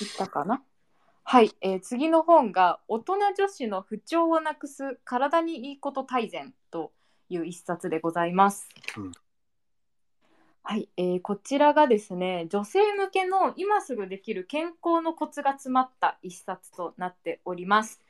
[0.00, 0.62] いったかな？
[1.24, 6.92] はい、えー次の本が「大人女子の不調をなくす体にいいこと大全」と
[7.28, 8.68] いう一冊でございます。
[8.96, 9.12] うん
[10.62, 18.02] はい、えーこちらがですね女性向けの今すぐできる健康のコツが詰まった一冊となっております。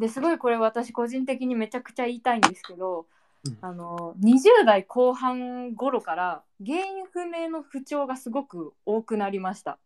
[0.00, 3.06] ですごいこれ私個人的にめちゃくちゃ言いたいんですけど、
[3.44, 3.58] うん。
[3.60, 9.78] あの20代後半頃から原因不明の不調がすごく多くなりました。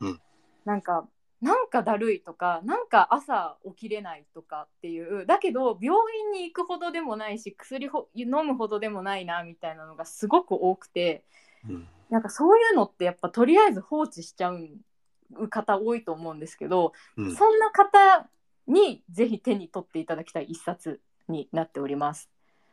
[0.00, 0.20] うん。
[0.64, 1.06] なんか
[1.42, 11.24] なんかだるいとかなんか朝起きれないとかっていうだけど病院に行くほどでもないし薬ほ飲むほどでもないなみたいなのがすごく多くて
[11.68, 11.88] うん。
[12.10, 17.34] なんかそういうのってやっぱとりあえず放置しちゃう方多いと思うんですけど、うん。
[17.34, 18.28] そんな方
[18.66, 22.30] にぜひ手に取っていただきたい一冊になっております。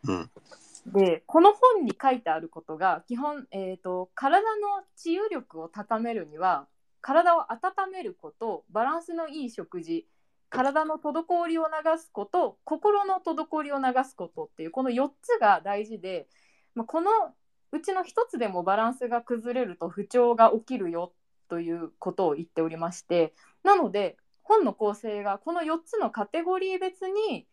[0.07, 0.29] うん
[0.85, 6.67] でこの本に書いてあることが基本、えーと、体の治癒力を高めるには
[6.99, 10.05] 体を温めることバランスのいい食事
[10.49, 16.27] 体の滞りを流すこと心の滞りを流すことっていうこの4つが大事で、
[16.75, 17.09] まあ、この
[17.71, 21.13] うちの1つでもバランスが崩れると不調が起きるよ
[21.49, 23.33] ということを言っておりまして
[23.63, 27.47] なので本の構成がこの4つのカテゴリー別に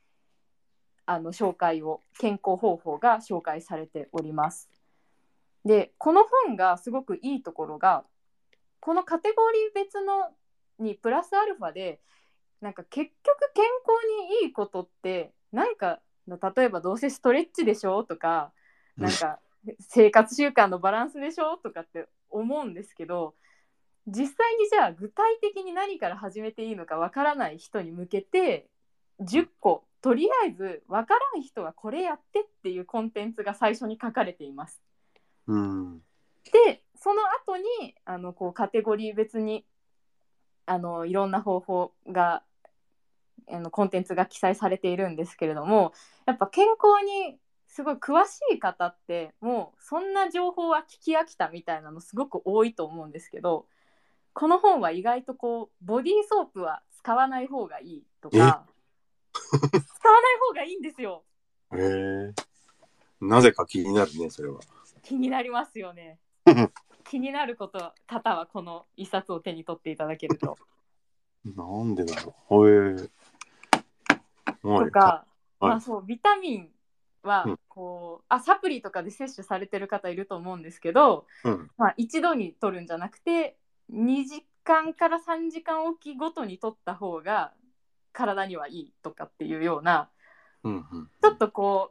[1.07, 4.69] あの紹介を健康方法が紹介されております。
[5.65, 8.05] でこの本がすごくいいところが
[8.81, 10.31] このカテゴリー別の
[10.79, 12.01] にプラスアルファで
[12.61, 18.53] なんか結局健康にいいことってなんか例えばどうせストレッチでしょとか
[18.97, 19.41] なんか
[19.81, 23.35] 生活習慣のバランスでしょとかって思うんですけど
[24.11, 28.69] 実際にじゃあ具体的に何から始めていいのかわからない人に向けて
[29.21, 34.83] 10個とりあえずわからん人はこれやってっていうコンテンツが最初に書かれています。
[35.47, 35.99] うん、
[36.67, 39.65] でその後にあのこうカテゴリー別に
[40.67, 42.43] あのいろんな方法が
[43.51, 45.93] あのコンテンツが記載されているんですけれども
[46.27, 53.67] やっぱ健康にすごい詳しい方ってもうそんな情報は聞き飽きたみたいなのすごく多いと思うんですけど
[54.41, 58.65] この本は意外とこうボディーソープは使わない方がいいとか使わない
[60.49, 61.25] 方がいいんですよ。
[61.75, 62.33] へえ。
[63.21, 64.61] なぜか気になるね、それは。
[65.03, 66.19] 気になりますよね。
[67.05, 70.57] 気になること方はこの一冊を手に取っていただけると。
[71.45, 72.67] なんでだろう。
[72.67, 73.11] へえ。
[74.63, 75.27] とか、
[75.61, 76.71] まあそうビタミン
[77.23, 83.59] はこう、うん、あサプリとかで摂取されてる方いると思うんですけど、うん、まあ、一度に取るんじゃなくて
[83.93, 87.53] 2時間から3時間おきごとに取った方が
[88.13, 90.09] 体にはいいとかっていうような、
[90.65, 91.91] うんうん、ちょっとこ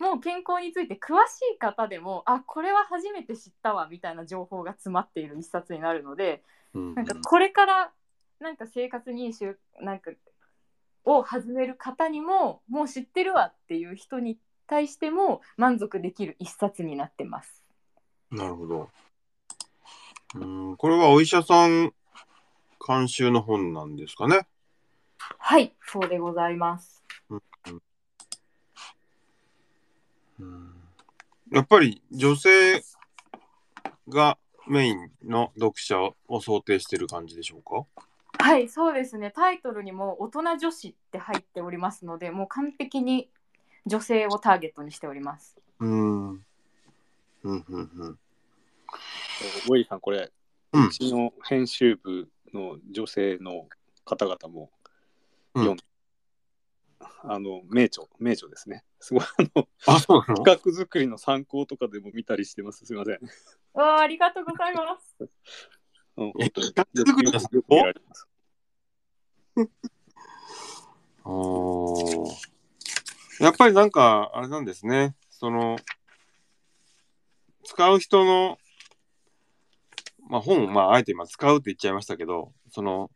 [0.00, 6.42] うもう健康について詳しい方でもあこれは初めて知ったわみたいな情報が詰まっている一冊になるので、
[6.74, 7.92] うんうん、なんかこれから
[8.40, 10.10] なんか生活に習なんか
[11.04, 17.62] を始める方にももう知ってるわっていう人に対しても満足できる一冊になってます。
[18.30, 18.88] なるほど。
[20.34, 21.92] うんこれはお医者さん
[22.86, 24.46] 監修の本なんですかね？
[25.38, 27.02] はい、そうでございます。
[30.40, 30.74] うん、
[31.52, 32.82] やっぱり女性
[34.08, 37.86] がメインの読者を想定している感じでしょうか？
[38.38, 39.30] はい、そうですね。
[39.30, 43.28] タイトルにも大人女子って入っておりますので、もう完璧に
[43.86, 45.56] 女性をターゲットにしております。
[45.78, 46.30] うん。
[46.30, 46.42] うん
[47.44, 48.18] うんうん。
[49.68, 50.30] ウェイさん、これ、
[50.72, 53.68] うちの編集部の女性の
[54.04, 54.70] 方々も
[55.54, 55.84] 読んで、
[57.00, 58.84] うん、あの名著名著ですね。
[59.00, 60.36] すごいあのあそうなの？
[60.42, 62.86] 企画作りの参考とかでも見たりしてます。
[62.86, 63.18] すみません。
[63.74, 65.16] わあありがとうございます。
[66.16, 67.78] うん、企画作りの参考
[73.40, 75.14] やっぱりなんかあれなんですね。
[75.30, 75.76] その
[77.64, 78.58] 使う人の
[80.32, 83.10] まあ本まああえて今使うって言っちゃいましたけどその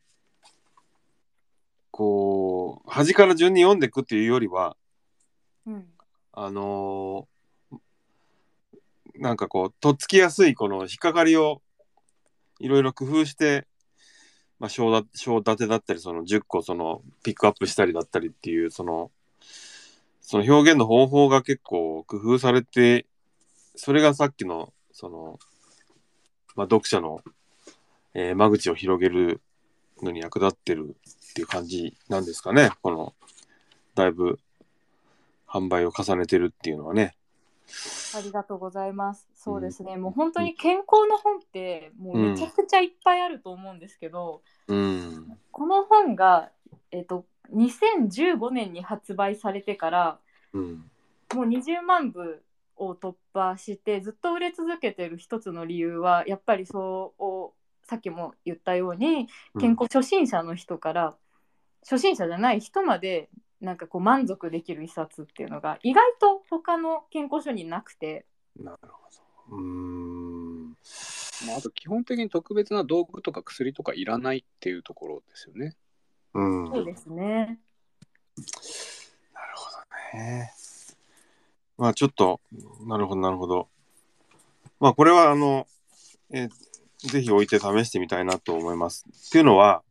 [1.91, 4.77] こう端から順に読んでいくっていうよりは、
[5.67, 5.87] うん、
[6.35, 7.79] あのー、
[9.15, 11.63] なんかこうとっつきやすいこの引っかかりを
[12.61, 13.67] いろいろ工夫して、
[14.59, 19.11] まあ、章だ章立てだったりその10個そのピックアップしたりだったりっていうその
[20.21, 23.07] その表現の方法が結構工夫されて
[23.75, 25.39] それがさっきのその、
[26.57, 27.23] まあ、読者の、
[28.15, 29.41] えー、間口を広げる
[30.03, 30.97] のに役立ってる
[31.31, 32.71] っていう感じなんですかね。
[32.83, 33.15] この、
[33.95, 34.39] だいぶ
[35.47, 37.15] 販売を重ねてるっていうのはね。
[38.15, 39.29] ありがとうございます。
[39.35, 46.51] そうですね、うん、もう本当に健康の本ってもうめちゃくちゃいっぱいあると思うんですけど、うん、この本が、
[46.91, 50.19] えーと、2015年に発売されてから、
[50.53, 50.91] うん、
[51.35, 52.43] もう20万部
[52.77, 59.29] を突破してずっと売れ続けてる一つの理由はやっぱりそうさっきも言ったように
[59.61, 61.17] 健康初心者の人から
[61.83, 63.29] 初心者じゃない人まで
[63.61, 68.27] なんかこう満足できる一冊っていうのが意外と他の健康書になくて。
[68.59, 69.09] なるほ
[69.51, 69.57] ど。
[69.57, 70.69] うん。
[71.47, 75.77] まあ、あと基本的に特別な道具とか薬とかいらないっていうところですよね。
[76.35, 76.69] うん。
[76.69, 77.61] そうですね。
[79.33, 80.53] なるほどね。
[81.79, 82.41] まあちょっと、
[82.87, 83.69] なるほど、なるほど。
[84.81, 85.67] まあこれはあの、
[86.31, 86.49] え
[86.99, 89.07] ぜひ置いて試してみたいなと思います。
[89.09, 89.83] っていうのは、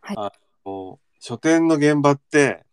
[0.00, 0.32] はい、あ
[0.64, 2.64] の書店の現場って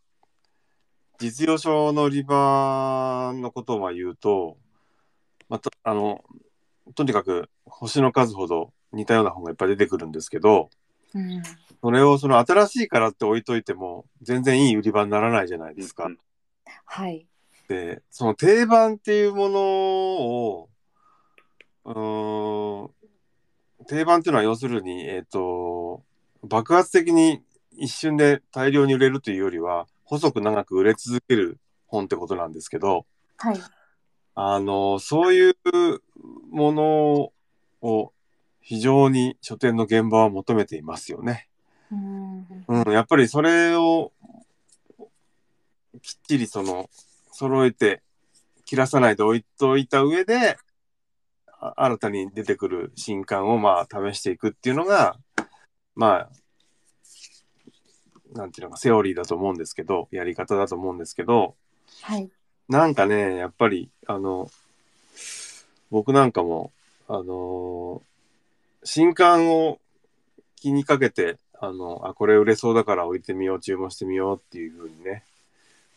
[1.19, 4.57] 実用書の売り場のことをまあ言うと、
[5.49, 6.23] また、あの、
[6.95, 10.69] とにかく星の数ほど似たような本がいっぱい出てくるんですけど、
[11.13, 11.41] うん
[11.79, 16.05] それをその新しいからって置いといても全然いい売り場にならないじゃないですか。
[16.05, 16.17] うん
[16.85, 17.26] はい。
[17.67, 20.69] で、その定番っていうものを、
[21.85, 26.03] うーん、定番っていうのは要するに、えっ、と、
[26.43, 27.41] 爆発的に
[27.77, 33.05] 一瞬で大量に売れるというよりは、細く長く売れ続ける本ってことなんですけど、
[33.37, 33.59] はい。
[34.35, 35.55] あの、そういう
[36.51, 37.31] もの
[37.81, 38.13] を
[38.61, 41.47] 非常に書店の現場は求めていますよね。
[41.91, 44.11] うんうん、やっぱりそれを
[46.01, 46.89] きっちりその
[47.37, 48.01] 揃えて
[48.65, 50.57] 切らさないで置いといた上で
[51.59, 55.17] あ新たに出てくる新刊をまあ試していくっていうのが
[55.93, 56.29] まあ
[58.33, 61.53] なんていうのかセオリーだと思うんですけどやり方だと思うんですけど
[62.01, 62.27] はい。
[62.69, 64.49] なんかねやっぱりあの
[65.91, 66.71] 僕なんかも
[67.07, 68.01] あの
[68.83, 69.77] 新刊を
[70.55, 75.23] 気にかけてあのあこれ売れそうだから置いてみよう注文してみようっていう風にね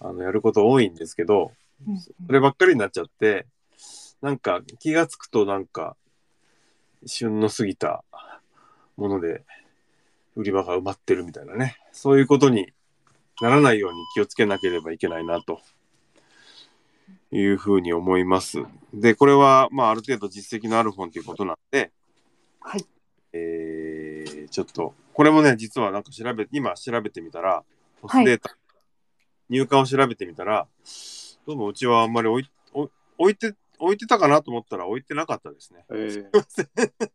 [0.01, 1.53] あのやること多いんですけど
[1.87, 3.47] うんそればっかりになっちゃって
[4.21, 5.97] なんか気がつくとなんか
[7.07, 8.05] 旬の過ぎた
[8.97, 9.45] もので
[10.37, 12.73] 売り場が埋まってるみたいなねそういうことに
[13.41, 15.61] ならないように気をつけなければいけないなと
[17.33, 18.59] いうふうに思います。
[18.93, 21.91] でこれはまあある程度実績のある本ということなんで、
[22.61, 22.85] はい。
[23.33, 27.63] えーちょっとこれもね実はなんか調べ今調べてみたら
[28.03, 28.57] ポスデータ、
[29.51, 30.67] 入荷を調べてみたら
[31.47, 35.85] どうもうちはあんまり置い置置いて置いてたかなと思ったら置いてなかったですね。
[35.91, 36.31] えー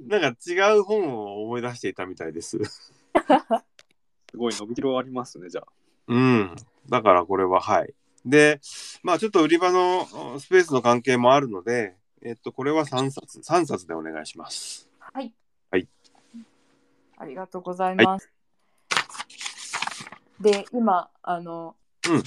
[0.00, 2.58] なんか違う本を思い出していたみたいです。
[2.58, 5.66] すごい伸びしろありますね、じゃあ。
[6.06, 6.56] うん。
[6.88, 7.94] だからこれははい。
[8.24, 8.60] で、
[9.02, 14.88] まあちょっと売り場のスペースの関係もあるので、えっと、これは3冊、3冊でお願いします。
[14.98, 15.34] はい。
[15.70, 15.86] はい。
[17.18, 18.30] ありがとうございます。
[20.40, 21.76] で、今、あの、
[22.08, 22.22] うん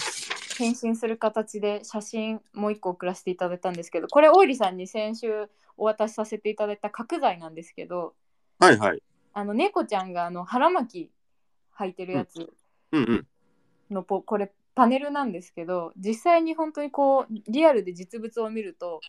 [0.55, 8.14] 返信する形で写真もう一個送らせていただいたんですけど、これ、大入さんに先週お渡しさせていただいた角材なんですけど、
[8.59, 9.01] はいはい。
[9.34, 11.11] あの、猫ちゃんがあの腹巻き
[11.80, 12.53] 履いてるやつ
[12.91, 13.28] うんうん。
[13.89, 19.01] のポ、これ、パネルなんですけど、実際に本当にこう、リアルで実物を見ると、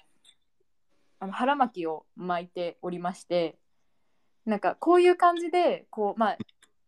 [1.25, 3.57] あの腹巻きを巻いておりまして
[4.45, 6.39] なんかこういう感じでこう、まあ、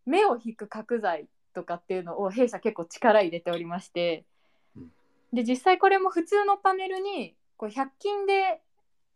[0.04, 1.26] 目を引く角材
[1.56, 4.26] とかっていうのを弊社結構力入れておりまして
[4.76, 4.90] うん
[5.32, 8.60] で実際これも普通のパネルにこう100均で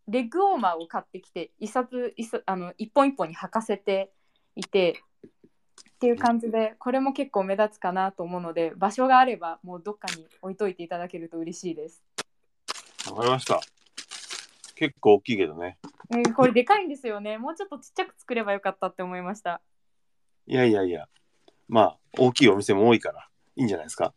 [0.08, 4.10] レッグウォーマーを買ってきて一冊一冊あの一本一本に履かせて
[4.56, 5.02] いて
[5.88, 12.02] っていう感じでこれも結構目立つかなと思うので場所があればもうどっかに置いといていただけると嬉しいです。
[13.10, 13.60] わかりました。
[14.74, 15.76] 結構大きいけどね。
[16.10, 17.36] えーこれでかいんですよね。
[17.36, 19.60] もうちょっとちっちゃく作ればよかったって思いました。
[20.46, 21.06] いやいやいや。
[21.70, 24.12] まあ、大きいお店も多いから、いいんじゃないですか？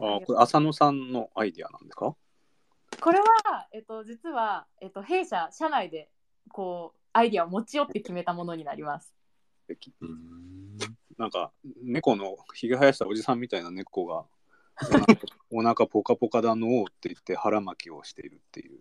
[0.00, 2.16] あこれ浅野さんのアイディアなんですか？
[3.00, 6.08] これは、えっと、実は、えっと、弊社社内で
[6.50, 9.12] こうアイディアを持ち寄って決めたものになります。
[9.68, 10.78] うーん。
[11.18, 11.52] なんか
[11.82, 14.24] 猫のひげ生やしたおじさんみたいな猫が
[15.50, 18.78] お腹ポカポカだのーって言って腹巻きをしているっていう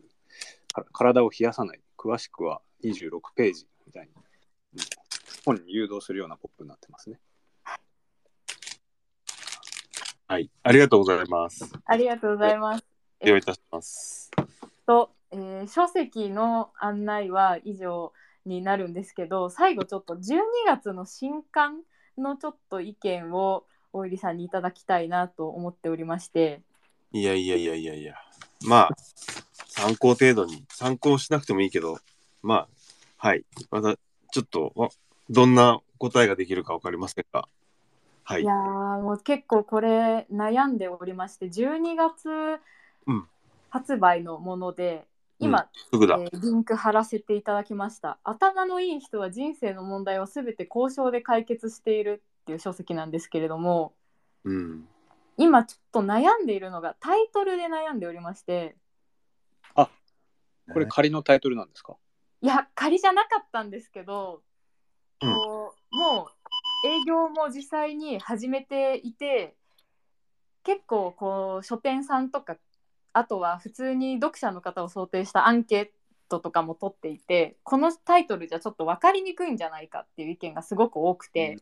[0.71, 4.79] か体を冷やさない詳しくは26ページみたいにうん
[5.45, 7.19] 本に誘導するようなポップになってますね。
[10.27, 10.49] はい。
[10.63, 11.71] ありがとうございます。
[11.85, 12.85] ありがとうございます。
[13.21, 14.31] 了解いたします。
[14.85, 18.13] と、えー書籍の案内は以上
[18.45, 21.81] になるんですけど最後ちょっと12月の新刊
[22.17, 26.61] のちょっと意見を大入さんにいただきたいなと思っておりまして
[27.11, 28.15] いやいやいやいやいや。
[28.65, 28.95] まあ、
[29.67, 31.99] 参考程度に、参考しなくてもいいけど、
[32.41, 32.67] まあ、
[33.17, 33.45] はい。
[33.71, 33.97] また、
[34.31, 34.89] ちょっと、わ
[35.29, 37.47] どんな答えができるかわかりませんが。
[38.23, 38.53] はいいや。
[38.53, 42.29] ーもう結構これ悩んでおりまして12月
[43.05, 43.27] うん
[43.69, 45.05] 発売のもので、
[45.39, 46.17] 今、すぐだ。
[46.19, 53.93] えーリンク貼らせていただきました頭のいい人は人生の問題を全て交渉で解決しているっていう書籍なんですけれども
[54.45, 54.87] うん。
[55.37, 58.75] 今ちょっと悩んでいるのがタイトルで悩んでおりまして
[59.75, 61.95] これ仮のタイトルなんですか？
[62.41, 64.41] いや仮じゃなかったんですけど、
[65.21, 65.33] うん。
[65.33, 66.27] こうも
[66.83, 69.55] う営業も実際に始めていて
[70.63, 72.57] 結構こう書店さんとか
[73.13, 75.87] あとは普通に読者の方を想定したアンケー
[76.29, 81.57] トとかも取っていてこのタイトルじゃちょっと分かりにくいんじゃないかっていう意見がすごく多くて、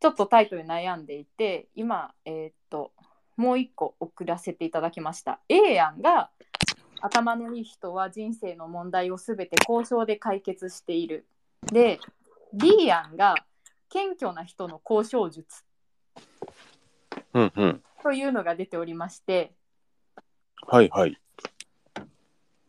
[0.00, 2.92] ちょっとタイトル悩んでいて今、えーっと
[3.36, 5.40] もう一個送らせていただきました。
[5.48, 6.30] A 案が
[7.00, 11.26] 頭のいい人は人生の問題をすべて交渉で解決している。
[11.72, 12.00] で
[12.52, 13.34] B 案が
[13.88, 15.64] 謙虚な人の交渉術
[17.32, 17.82] うんうん。
[18.02, 19.52] というのが出ておりまして
[20.66, 21.18] はいはい。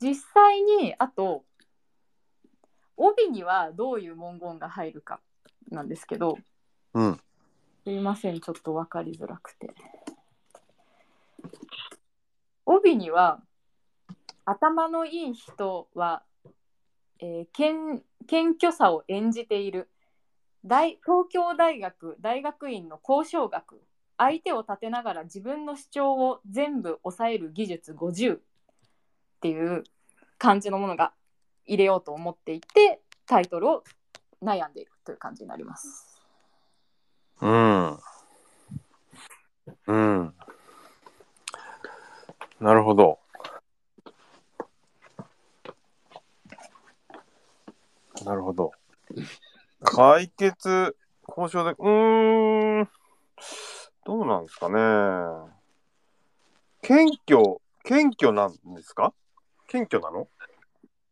[0.01, 1.43] 実際にあと
[2.97, 5.19] 帯にはどういう文言が入るか
[5.69, 6.37] なんですけど
[6.93, 7.19] うん。
[7.83, 9.69] すいませんちょっと分かりづらくて
[12.65, 13.41] 帯には
[14.45, 16.21] 頭のいい人は、
[17.19, 19.89] えー謙謙虚さを演じている
[20.65, 23.81] 大東京大学大学院の交渉学
[24.17, 28.39] 相手を立てながら自分の主張を全部抑える技術50っ
[29.41, 29.83] ていう
[30.37, 31.13] 感じのものが
[31.65, 33.83] 入れようと思っていてタイトルを
[34.41, 36.21] 悩んでいるという感じになります。
[37.41, 37.99] うん。
[39.87, 40.33] うん。
[42.59, 43.19] なるほど。
[48.25, 48.71] なるほど。
[49.83, 50.97] 解決、
[51.27, 52.89] 交渉で、うーん、
[54.03, 55.53] どうなんですかね。
[56.81, 59.13] 謙虚、謙虚なんですか？
[59.67, 60.27] 謙虚なの？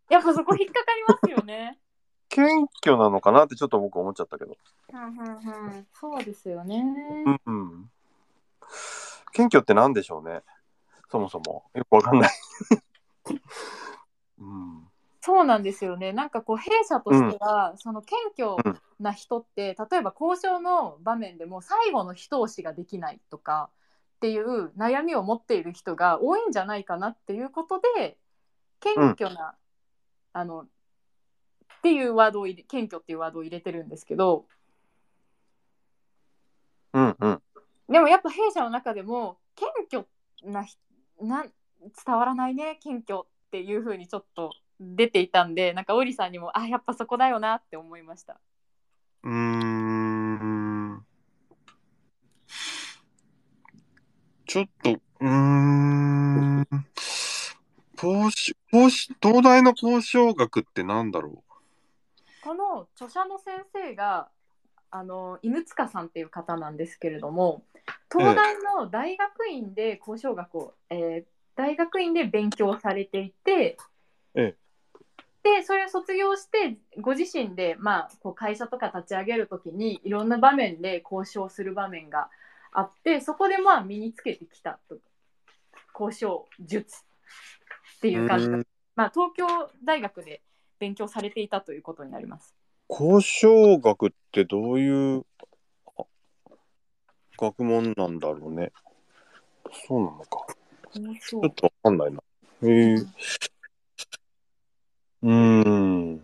[0.10, 1.80] やっぱそこ引っかかりますよね。
[2.30, 4.58] 謙虚なのかなってちょっと僕思っちゃったけど。
[4.92, 6.84] うんうんうん、そうですよね。
[7.26, 7.92] うんうん。
[9.34, 10.42] 謙虚って何でしょうね。
[11.12, 11.70] そもそも。
[11.76, 12.32] よくわかんない。
[14.40, 14.83] うん。
[15.26, 16.12] そうなんですよね。
[16.12, 23.70] なんかこう弊社としては、その謙虚な人って、例えば交渉の場面でも最後の一押しができないとか
[24.18, 28.18] っていう悩みを持っている人が多いんじゃないかなっていうことで
[28.82, 29.56] 謙虚な、
[30.34, 30.66] あのっ
[31.82, 34.44] ていうワードを入れ謙虚っていうワードを入れてるんですけど
[36.92, 37.42] うんうん。
[37.88, 40.06] でもやっぱ弊社の中でも謙虚
[40.44, 40.76] なひ
[41.22, 41.52] なん
[42.06, 44.52] 伝わらないね謙虚っていう風にちょっと
[44.96, 48.40] 出ていたんでなんかオリさんにもあやっぱそこだよなって思いました。
[49.24, 51.06] うーん。
[54.46, 56.68] ちょっと、うーん。
[57.96, 61.44] 交渉、交渉、東大の交渉学ってなんだろ
[62.42, 64.28] この著者の先生が
[64.92, 67.64] あの犬塚さんっていう方なんですけれども
[68.12, 73.78] 東大の大学院で交渉学を、えー大学院で勉強されていて、
[74.34, 74.56] え
[75.44, 82.30] でそれを卒業してご自身で、まあ、こう会社とか立ち上げる時にいろんな場面で交渉する場面が
[82.72, 84.98] あってそこでまあ身につけてきたと
[86.00, 87.04] 交渉術
[87.98, 88.50] っていう感じ。
[88.96, 89.48] まあ、東京
[89.84, 90.42] 大学で
[90.80, 92.56] 勉強されていたということになります。
[92.90, 95.26] 交渉学ってどういう
[95.98, 96.04] あ
[97.38, 98.72] 学問なんだろうね。
[99.88, 100.46] そうなのか。
[100.94, 102.22] ちょっとわかんないな。
[102.64, 102.98] へえ。
[105.24, 106.22] うーん。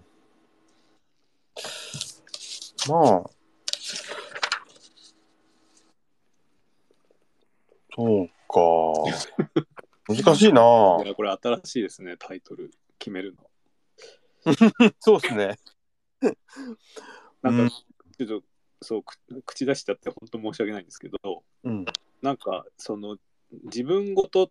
[2.89, 3.29] まあ。
[7.95, 9.53] そうか。
[10.07, 10.61] 難しいな。
[11.03, 13.49] いやこれ新しいですね、タイトル決めるの。
[14.99, 15.57] そうですね。
[17.41, 17.75] なんか、
[18.17, 18.43] ちょっと、
[18.81, 21.85] そう、く口出しちゃって本当申し訳ないんですけど、うん。
[22.21, 23.17] なんか、その、
[23.63, 24.49] 自分ごと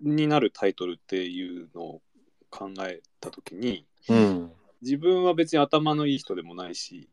[0.00, 2.02] になるタイトルっていうのを
[2.50, 4.52] 考えたときに、うん。
[4.82, 7.08] 自分は別に頭のいい人でもないし、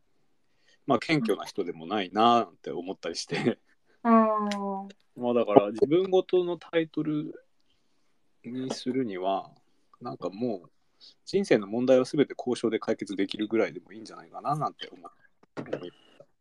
[0.86, 3.58] まあ、謙虚な人でもないなーって思ったりして、
[4.04, 4.18] うん
[5.16, 7.40] まあだから自分ごとのタイトル
[8.44, 9.50] にするには、
[10.00, 10.70] なんかもう
[11.24, 15.10] 人生の問題を全て交渉で解決できるぐらいでもいいんじゃないかななんて思う。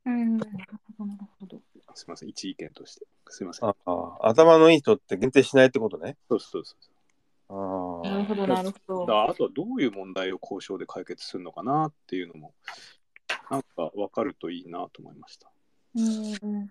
[0.06, 0.52] うん、なる
[0.98, 1.62] ほど、なるほど。
[1.94, 3.06] すみません、一意見として。
[3.30, 3.70] すみません。
[3.70, 6.18] ああ頭のいい人って限定しないってことね。
[6.28, 6.78] そうそうそう。
[6.80, 6.93] あ
[7.54, 8.10] あ。
[8.10, 9.24] なるほど、なるほど。
[9.24, 12.54] あとはどういう問題を交渉で解決するのかなっていうのも、
[13.50, 15.52] なんか分かるといいなと思いました。
[15.96, 16.70] うん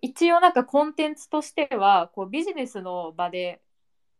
[0.00, 3.62] 一応なんかコンテンツとしてはこうビジネスの場で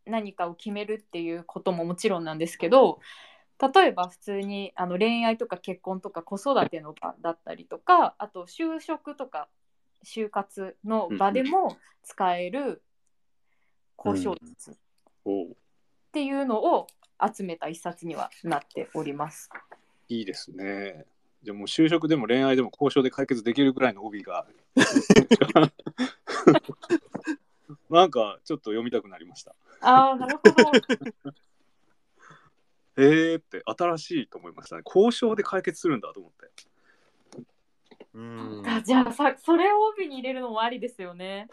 [0.05, 2.99] 何かを決めるっていうことももちろんなんですけど
[3.73, 9.47] 例えば普通にあの恋愛とか結婚とか子育ての場だったりとかあと就職とか
[10.03, 12.81] 就活の場でも使える
[13.97, 14.75] 交渉術っ
[16.11, 16.87] ていうのを
[17.35, 19.49] 集めた一冊にはなっております。
[20.07, 21.05] いいですね。
[21.43, 24.47] じゃあもう就職でも恋愛でも交渉で解決できるぐらいの帯が。
[27.89, 29.55] なんかちょっと読みたくなりました。
[29.81, 30.53] ああなるほど。
[32.97, 34.83] えーって新しいと思いましたね。
[34.85, 36.49] 交渉で解決するんだと思って。
[38.13, 41.47] うんあじゃあさそれを帯に入れるのもありですよね。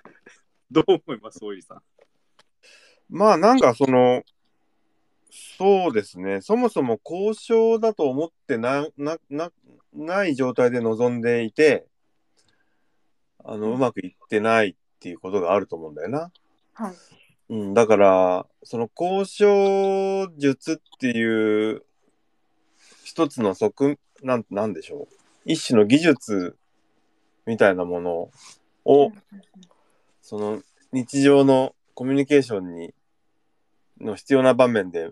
[0.71, 1.83] どう思います、大井さん？
[3.13, 4.23] まあなんかその、
[5.59, 9.53] そうですね、そもそも交渉だと思ってななな
[9.95, 11.87] ない状態で臨んでいて、
[13.45, 16.33] あのうまくいってないっていうことがあると思うんだよな。
[16.73, 16.95] はい。
[17.51, 21.83] うん、だから、その交渉術っていう
[23.05, 25.15] 一つの側、なん、なんでしょう。
[25.45, 26.57] 一種の技術
[27.45, 28.31] みたいなもの
[28.87, 29.13] を、
[30.23, 32.95] その日常のコミュニケーションに、
[34.03, 35.11] の必要な場面で、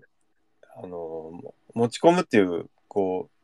[0.77, 1.33] あの、
[1.75, 3.41] 持ち込むっていう、こう、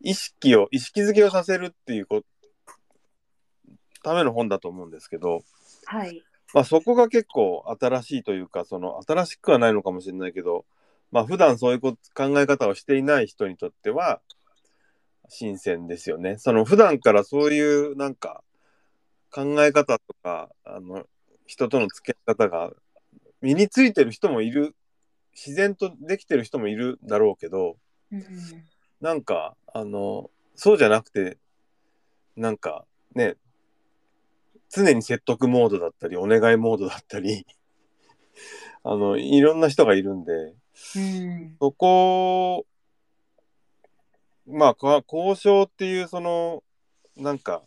[0.00, 2.22] 意識を、意識づけをさせるっていうこ
[4.02, 5.40] ための本だと思うんですけど、
[5.84, 6.22] はい。
[6.52, 10.64] まあそこが結構新しいというか、その新しくはないのかもしれないけど、
[11.12, 14.20] まあ普段そういう考え方をしていない人にとっては
[15.28, 16.38] 新鮮ですよね。
[16.38, 18.42] その普段からそういうなんか
[19.30, 21.04] 考え方とか、あの
[21.46, 22.72] 人との付き合い方が
[23.40, 24.74] 身についてる人もいる、
[25.32, 27.76] 自然とできてる人もいるだろうけど、
[28.12, 28.22] うん
[29.00, 31.38] なんかあのそうじゃなくて、
[32.36, 32.84] なんか
[33.14, 33.36] ね、
[34.68, 37.46] 常に説得モードだったり、お願いモードだったり、
[38.84, 40.54] あの、いろんな人がいるんで、
[40.96, 41.56] うん。
[41.58, 42.66] そこ、
[44.46, 46.62] まあ、か交渉っていう、その、
[47.16, 47.62] なんか、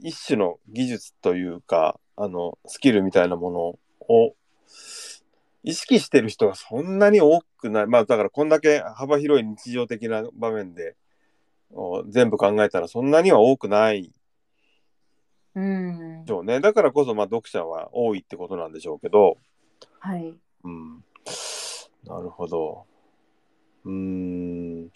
[0.00, 3.78] 一種の技術というか、あの、スキルみたいなもの
[4.08, 4.34] を、
[5.62, 7.86] 意識してる人がそんなに多くない。
[7.86, 10.96] まあ、だからこんだけ幅広い日常的な場面で、
[11.70, 14.12] お全部考えたらそんなには多くない
[15.54, 16.60] うんでしょうね。
[16.60, 19.38] だからこそ、まあ、読者は多いってことなんでしょうけど、
[19.98, 20.34] はい。
[20.64, 21.04] うん。
[22.04, 22.86] なるほど。
[23.84, 24.90] うーん。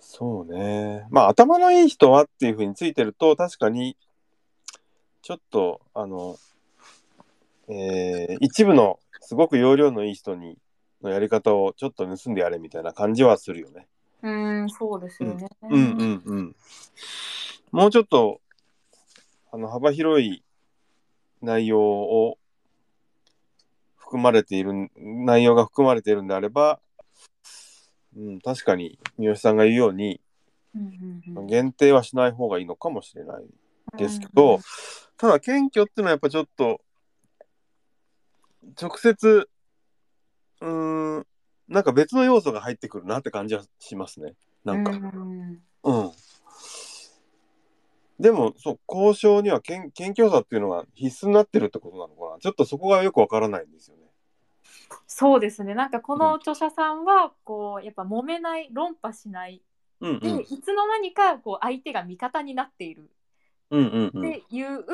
[0.00, 1.06] そうね。
[1.10, 3.96] まあ、頭のいい人はっていうふうについてると、確かに、
[5.22, 6.36] ちょっと、あの、
[7.72, 10.58] えー一部のすごく容量のいい人に、
[11.02, 13.88] のやり方をちょっと盗んでやれみたいな感じはするよね。
[14.22, 14.30] う
[14.64, 15.48] ん、そうですよね。
[15.62, 16.56] うんうんうん。
[17.72, 18.40] もうちょっと、
[19.50, 20.44] あの、幅広い
[21.40, 22.38] 内容を
[23.96, 26.80] 含まれている、内容が含まれているんであれば、
[28.16, 30.20] うん、確かに三好さんが言うように、
[30.74, 33.44] うんうんうん限定はしない方がいいのかもしれない
[33.96, 34.60] ですけど、
[35.16, 36.80] ただ謙虚っていうのはやっぱちょっと、
[38.80, 39.48] 直接、
[40.60, 41.26] うーん、
[41.68, 44.34] なんか別の要素が入ってくるなって感じはしますね。
[44.64, 44.92] なんか。
[44.92, 46.12] うんうん。
[48.20, 52.38] でも、そう、交渉には謙謙虚さっていうのが必須になってるってことなのかな。
[52.38, 54.04] ちょっとそこがよくわからないんですよね。
[55.08, 55.74] そうですね。
[55.74, 59.60] なんかこの著者さんは、こう、やっぱ揉めない、論破しない。
[60.00, 60.40] で、うんうん。
[60.40, 63.10] いつの間にか、こう、相手が味方になっている
[63.70, 64.28] うんうんうん。
[64.28, 64.84] っていう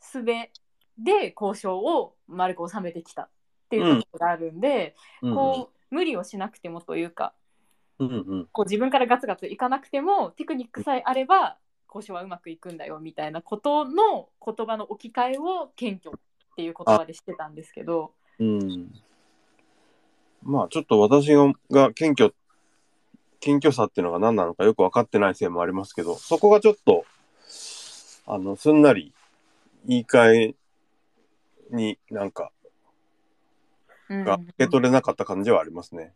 [0.00, 0.24] 術
[0.98, 3.28] で交渉を丸く収めてきたっ
[3.70, 7.34] ていうところがあるんで、うんこう、無理をしなくてもというか、
[7.98, 8.48] うんうん。
[8.52, 11.56] こう自分からガツガツいかなくてもテクニックさえあれば
[11.88, 18.92] 交渉はうまくいくんだよみたいなことの言葉の置き換えを謙虚っていう言葉でしてたんですけどうん。
[20.42, 22.32] まあ、ちょっと私がが謙虚、
[23.40, 27.04] 謙虚さっていうのが何なのかよく分かってないせいもありますけど、そこがちょっと、
[28.26, 29.12] あの、すんなり
[29.86, 30.54] 言い換え
[31.70, 32.52] になんか、
[34.08, 36.14] うんが受け取れなかった感じはありますね。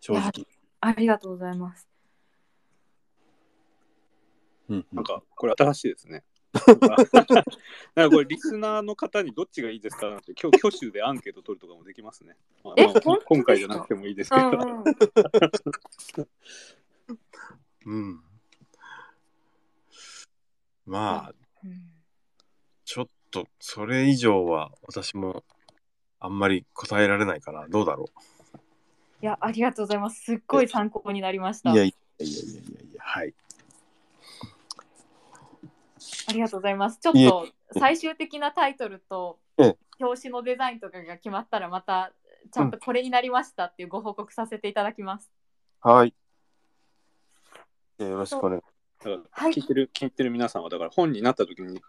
[0.00, 0.46] 正直。
[0.80, 1.88] ありがとうございます。
[4.68, 6.22] うんなんか、これ新しいですね。
[7.94, 12.36] なんかこれ、リスナーの方にどっちがいいですかなんて、今日挙手でアンケート取るとかもできますね。
[12.62, 14.50] まあまあ今回じゃなくてもいいですけど。
[14.50, 14.84] うんうん
[17.86, 18.24] うん。
[20.84, 21.34] まあ、
[21.64, 21.89] うん
[23.30, 25.44] と、それ以上は私も
[26.18, 27.66] あんまり答えられないかな。
[27.68, 28.06] どうだろ
[29.22, 30.22] いやありがとうございます。
[30.22, 31.70] すっごい参考になりました。
[31.70, 31.74] う。
[31.74, 32.60] いやいやいやいやいや
[32.90, 33.34] いや、はい。
[36.28, 36.98] ありがとうございます。
[36.98, 42.12] ちょっいえと最終的なタイトルとええ表紙のデザインとかが決まったらまた
[42.52, 45.30] ちゃんとこれになりましたっていうご報告させていただきます。
[45.80, 46.14] はい。
[47.98, 48.62] よろしくお願い
[49.04, 51.80] だからはい聞いてる、聞いてる皆さんは、だから本になった時に、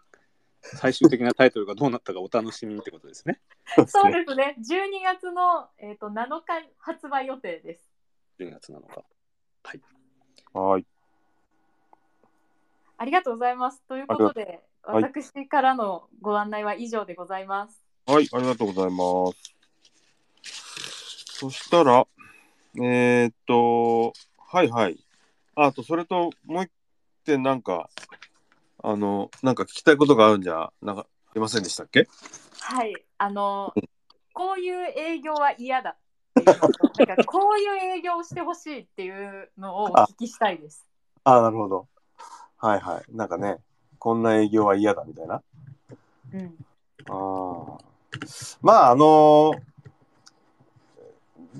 [0.62, 3.40] 最終的なタイトルがどうなったかお楽しみにってことですね。
[3.88, 4.56] そうですね。
[4.58, 7.84] 12月の、えー、と7日発売予定です。
[8.38, 9.04] 12月7日。
[10.54, 10.86] はい。
[12.98, 13.82] ありがとうございます。
[13.88, 17.82] ということで、がはい私からのご案内は以上でございます。
[18.06, 19.54] はい、ありがとうございます。
[21.38, 22.06] そしたら、
[22.76, 24.98] えーっと、はいはい。
[25.54, 26.70] ああと、それと、もう一
[27.22, 27.88] ってなんか、
[28.82, 32.08] あの、なんか聞きたいことがあるんじゃ、なんか、ありませんでしたっけ？
[32.60, 33.72] はい、あの、
[34.34, 35.96] こういう営業は嫌だ
[36.34, 36.56] なん
[37.16, 40.86] かこういう営業をしてほしいっていうのをお聞きしたいです。
[41.24, 41.86] ああ、なるほど。
[42.58, 43.16] はいはい。
[43.16, 43.58] なんかね、
[43.98, 45.42] こんな営業は嫌だみたいな。
[46.32, 46.64] うん、
[47.08, 47.84] ああ。
[48.60, 49.52] まあ、あの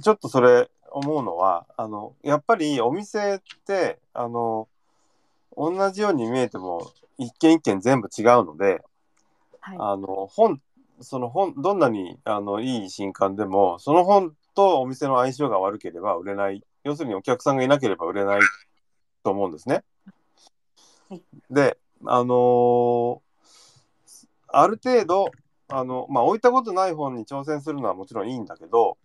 [0.01, 4.68] ちょっとそれ思うのは、あの、やっぱりお店って、あの、
[5.57, 8.82] 同じように見えても、一軒一軒全部違うので、
[9.60, 10.60] はい、あの、本、
[11.00, 16.64] その本、どんなにあのいい新刊でも、その本とお店の相性が悪ければ売れない。
[16.84, 18.40] 要するにお客さんがいなければ売れない
[19.22, 19.84] と思うんですね。
[21.08, 23.32] はいで、あのー
[24.52, 25.30] ある程度、
[25.68, 28.98] あの、まあ、置いたことない本に挑戦するのはもちろんいいんだけど、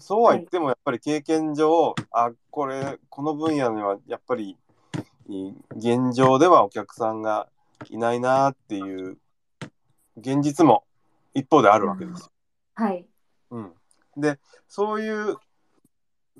[0.00, 4.56] そうは言ってもやっぱり経験上、あ、これ、この分野にはやっぱり、
[5.28, 7.48] い現状ではお客さんが
[7.90, 9.18] いないなっていう
[10.16, 10.84] 現実も
[11.34, 12.30] 一方であるわけですよ。
[12.74, 13.04] はい、
[13.50, 13.72] うん、
[14.16, 15.36] でそういう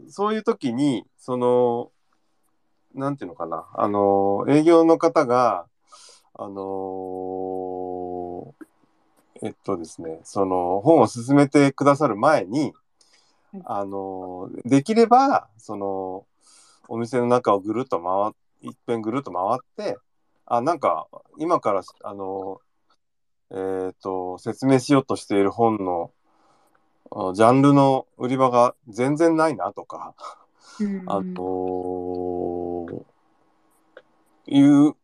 [0.09, 1.91] そういう時にその
[2.95, 3.67] なんていうのかな。
[3.75, 5.67] あの営業の方が
[6.35, 8.55] あの
[9.43, 12.73] えっとですねその本を進めてくださる前に
[13.53, 13.63] はい。
[13.67, 16.27] あのできればその
[16.89, 18.35] お店の中をぐるっと回っ
[18.65, 19.99] 一遍ぐるっと回って
[20.47, 22.61] あなんか今からあの
[23.51, 26.11] えー、と説明しようとしている本の
[27.13, 30.15] あジャンルの売り場が全然ないなとか、
[31.07, 32.87] あの
[34.47, 34.95] いう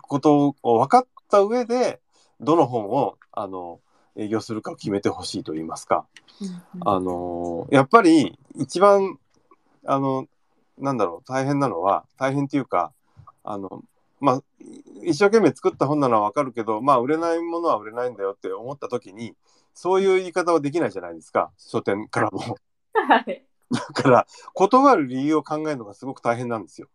[0.00, 2.00] ことを分かった上で
[2.40, 3.80] どの本をあの
[4.16, 6.06] 営業するかを決めてほしいと言いますか、
[6.84, 9.18] あのやっぱり一番
[9.84, 10.26] あの
[10.78, 12.92] なんだろう大変なのは大変っていうか
[13.44, 13.84] あの
[14.20, 14.42] まあ
[15.02, 19.34] 一生懸命作った本なのは分かるけどまあ売れないものは売れないんだよって思った時に
[19.74, 22.56] そういう言い方はできないじゃないですか書店からも。
[22.92, 26.88] はい、だから断る理由を考えるのがすごく大変なんですよ。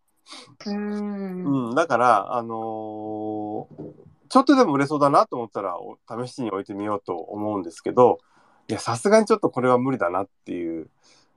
[0.66, 8.20] うん、うん、だから、あのーちょっとでも売れそうだなと思ったらお試しに置いてみようと思うんですけど
[8.68, 10.90] いやさすがにちょっとこれは無理だなっていう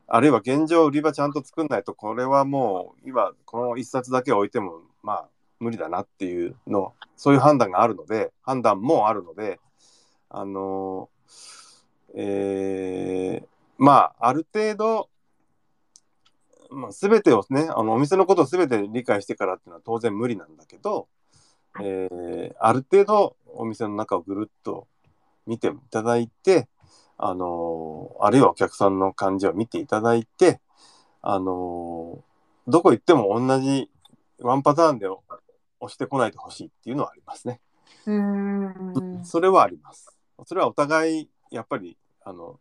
[0.07, 5.29] あるいは現状売り場ちゃんと作んないとこれはもう今この一冊だけ置いてもまあ
[5.61, 9.59] 無理だなっていうのそういう判断があるので判断もあるので
[10.31, 11.09] あの
[12.15, 13.47] えー
[13.79, 15.09] まあある程度
[16.71, 21.09] まあ、全てをねあのお店のことを全て理解してからっていうのは当然無理なんだけど、
[21.81, 24.87] えーある程度お店の中をぐるっと
[25.47, 26.69] 見ていただいて、
[27.17, 30.61] あのあるいはお客さんの感じを見ていただいて、
[31.23, 32.23] あの
[32.67, 33.91] どこ行っても同じ
[34.41, 35.07] ワンパターンで
[35.81, 37.61] 押してこないでほしいっていうのはありますね。
[38.07, 40.17] うん、それはあります。
[40.47, 42.61] それはお互いやっぱりあの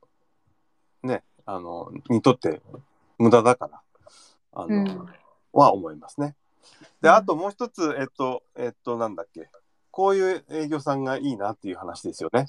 [1.03, 2.61] ねあのにとって
[3.17, 3.81] 無駄だから
[4.53, 5.07] あの、うん
[5.53, 6.35] は思いますね。
[7.01, 9.49] でうんあともう一つえっとえっとなんだっけ
[9.89, 12.45] こういう営業さんがいいなっていう話ですよね。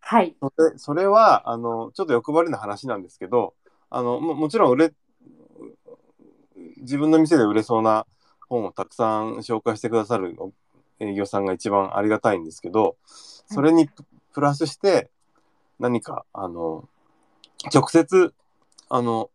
[0.00, 3.54] はい、それそれはあのちょっと欲張りな話なんですけど
[3.90, 4.92] あのももちろん売れ
[6.76, 8.06] 自分の店で売れそうな
[8.54, 10.36] 本をたくさん紹介してくださる
[11.00, 15.10] 営業さんが一番ありがたいんですけどそれにププラスして
[15.78, 16.88] 何かあの
[17.72, 18.34] 直接
[18.88, 19.30] あの、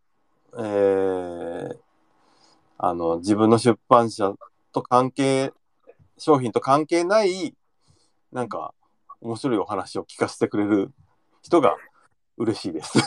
[0.56, 1.76] えー
[2.82, 4.32] あの自分の出版社
[4.72, 5.52] と関係
[6.16, 7.54] 商品と関係ない
[8.32, 8.72] なんか
[9.20, 10.90] 面白いお話を聞かせてくれる
[11.42, 11.76] 人が
[12.38, 12.96] 嬉しいです。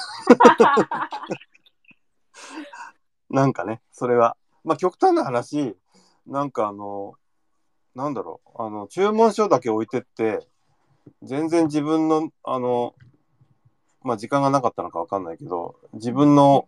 [3.32, 4.38] なんかね、それは。
[4.64, 5.76] まあ極端な話、
[6.28, 7.16] なんかあの、
[7.96, 10.48] なんだろう、あの、注文書だけ置いてって、
[11.22, 12.96] 全然自分の、あの、
[14.04, 16.68] まあ時間がなかったのかわかんないけど、自分の、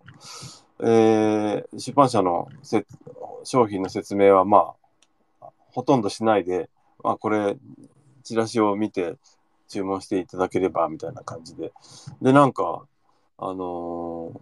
[0.81, 2.85] えー出版社のせ
[3.43, 4.73] 商品の説明はま
[5.41, 6.69] あ、ほとんどしないで、
[7.03, 7.57] まあこれ、
[8.23, 9.15] チラシを見て
[9.67, 11.71] 注文していただければみたいな感じで。
[12.21, 12.85] で、なんか、
[13.37, 14.39] あのー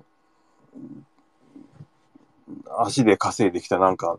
[2.77, 4.17] 足で稼いできたなんか、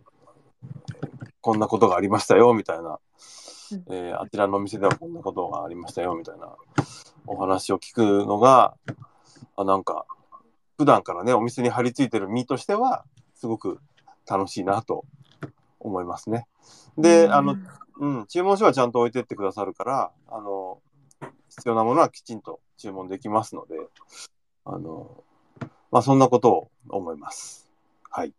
[1.40, 2.98] こんなことがありましたよみたいな、
[3.72, 6.54] うんえーあちらのお店ではこんなことがありましたよみたいな
[7.26, 8.74] お話を聞くのが、
[9.56, 10.06] あなんか、
[10.76, 13.80] 普段からね、お店に張り付いてる身としては、すごく
[14.28, 15.04] 楽しいなと
[15.80, 16.46] 思いますね。
[16.98, 17.56] で、あの、
[18.00, 20.80] うん、注文書はちゃんと置いてってくださるから、あの、
[21.48, 23.76] 必要なものはきちんと注文できますので、
[24.64, 25.22] あの、
[25.90, 27.70] まあ、そんなことを思います。
[28.10, 28.34] はい。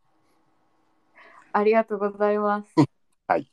[1.55, 2.75] ありがとうございます。
[3.27, 3.47] はい。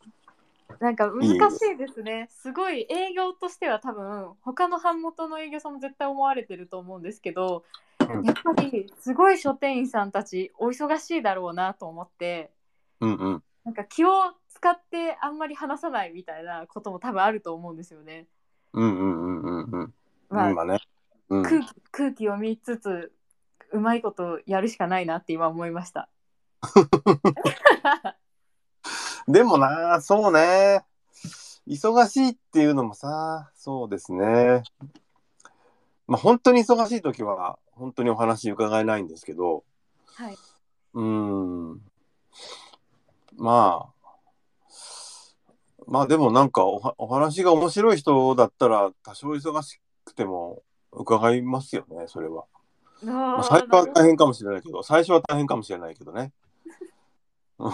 [0.80, 2.28] なんか難しいですね。
[2.32, 7.64] すごい営業としては多分他の版元の営業さんも絶対思われてると思うんですけど、
[8.00, 12.50] うんやっぱりすごい書店員さんたちお忙しいだろうなと思って、
[13.00, 13.42] うんうん。
[13.64, 14.10] なんか気を
[14.48, 18.26] 使ってあんまり話さないみたいなことも多分あると思うんですよね。
[18.72, 19.94] うんうんうんうんうん。
[20.28, 20.80] まあ、今ね。
[21.28, 23.12] うん、空気空気を見つつ
[23.70, 26.08] うまいことやるしかないなって今思いました。
[29.28, 30.84] でもな、そうね。
[31.66, 34.62] 忙しいっていうのもさ、そうですね。
[36.06, 39.64] まあ本当に忙しい時は、本当にお話伺えないんですけど、
[40.14, 40.38] はい。
[40.94, 41.04] うー
[41.74, 41.80] ん。
[43.36, 44.02] まあ、
[45.86, 52.44] まあでもなんかおはお話が面白い人だったら多少忙しくても伺いますよね、それは。
[53.04, 56.32] まあ、あ最初はー大変かもしれないけど、最初は大変かもしれないけどね。
[57.62, 57.72] う ん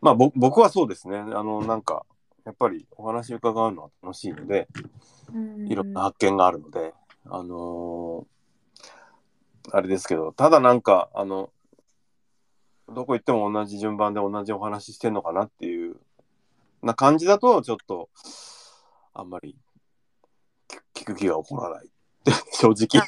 [0.00, 1.18] まあぼ僕はそうですね。
[1.18, 2.04] あの、なんか、
[2.44, 4.68] やっぱりお話伺うのは楽しいので、
[5.32, 6.92] うんいろんな発見があるので、
[7.26, 8.34] あのー
[9.72, 11.50] あれですけど、ただなんか、あの、
[12.88, 15.96] どこ行っても同じ順番で同じお話してんのかなっていう
[16.82, 18.10] な感じだと、ちょっと、
[19.14, 19.56] あんまり
[20.68, 21.90] 聞聞く気が起こらない。
[22.52, 23.04] 正直。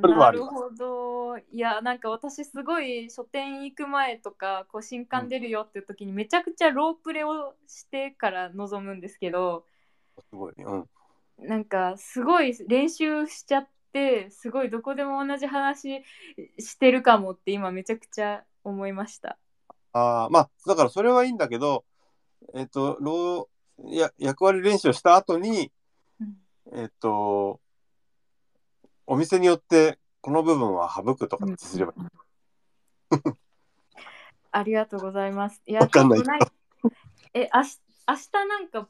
[0.00, 9.64] なるほどいやなんか私すごい書店行く前とかこう新刊出るよっていう時にめちゃくちゃロープレをしてから臨むんですけど
[10.28, 10.54] すごい。
[10.56, 10.88] うん。
[11.38, 16.02] なんかすごい練習しちゃってすごいどこでも同じ話
[16.58, 19.38] してるかもって今めちゃくちゃ思いました。
[19.92, 21.84] ああ、まあ、だからそれはいいんだけど、
[22.54, 23.48] えっ、と、労
[23.86, 25.72] や役割練習をした後に、
[26.20, 26.36] うん
[26.74, 27.60] えっ、と、
[29.10, 32.06] お店によってこの部分は省くとかってすればいい。
[34.52, 35.60] ありがとうございます。
[35.66, 36.20] いやわかんない
[37.34, 38.88] え、あし明日なんか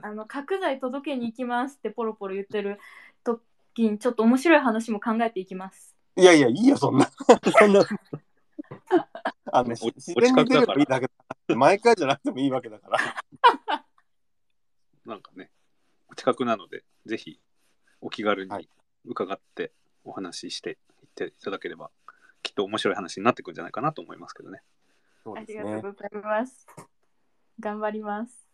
[0.00, 2.80] あの角材届けに行きますってポロポロ言ってる
[3.24, 5.94] 時にちょっと面白い話も考えていきます。
[6.16, 7.04] いやいや、いいよ、そんな。
[7.58, 7.84] そんな。
[9.52, 11.10] あの、お自然に出ればいいだけ
[11.46, 11.56] だ。
[11.56, 12.98] 毎回じゃなくてもいいわけだから。
[15.04, 15.50] なんかね、
[16.10, 17.38] お近くなので、ぜひ
[18.00, 18.70] お気軽にはい
[19.08, 19.72] 伺って
[20.04, 21.90] お話ししていっていただければ、
[22.42, 24.60] きっと面白い話になってくるんじゃないかなと思いますけどね。
[24.60, 25.72] ありそうですね。
[25.74, 26.66] がとうございます。
[27.60, 28.48] 頑張ります。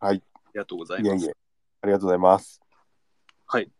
[0.00, 0.22] あり
[0.54, 1.06] がとうございます。
[1.06, 1.32] いやいや、
[1.82, 2.60] ありがとうございます。
[3.46, 3.70] はい。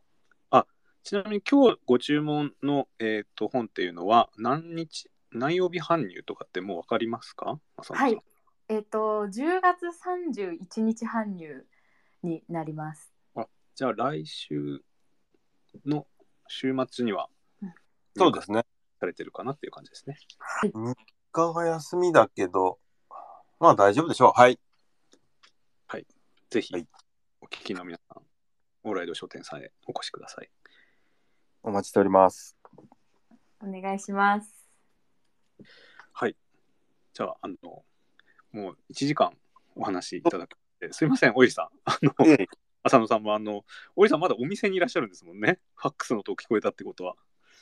[0.51, 0.67] あ、
[1.05, 7.61] ちなみに今日ご注文の、えー、と本っていうのは何日、何曜日搬入とかってもう分かりますか？
[7.77, 8.19] はい。
[8.69, 11.67] えっ、と10月31日搬入
[12.23, 13.13] になります。
[13.75, 14.83] じゃあ来週
[15.87, 16.07] の
[16.47, 17.29] 週末には
[18.17, 18.65] そうですね。
[19.01, 20.19] されてるかなっていう感じですね。
[20.39, 20.71] はい。
[20.71, 20.95] 3
[21.31, 22.79] 日が休みだけど、
[23.61, 24.33] まあ大丈夫でしょう。
[24.35, 24.59] はい。
[26.51, 26.87] ぜひ、はい
[27.41, 28.23] お聞きの皆さん、
[28.85, 30.51] オーライド書店さんへお越しください。
[31.63, 32.57] お待ちしております。
[33.63, 34.51] お願いします。
[36.13, 36.35] はい。
[37.13, 37.55] じゃあ、あの、
[38.53, 39.33] もう1時間
[39.77, 40.57] お話しいただき
[40.91, 41.69] すいません、おいさん。
[41.85, 42.49] あの、いえいえ
[42.89, 43.65] 浅野さんも、あの、
[43.97, 45.61] おいさんまだお店にいらっしゃるんですもんね。
[45.77, 47.15] ファックスの音聞こえたってことは。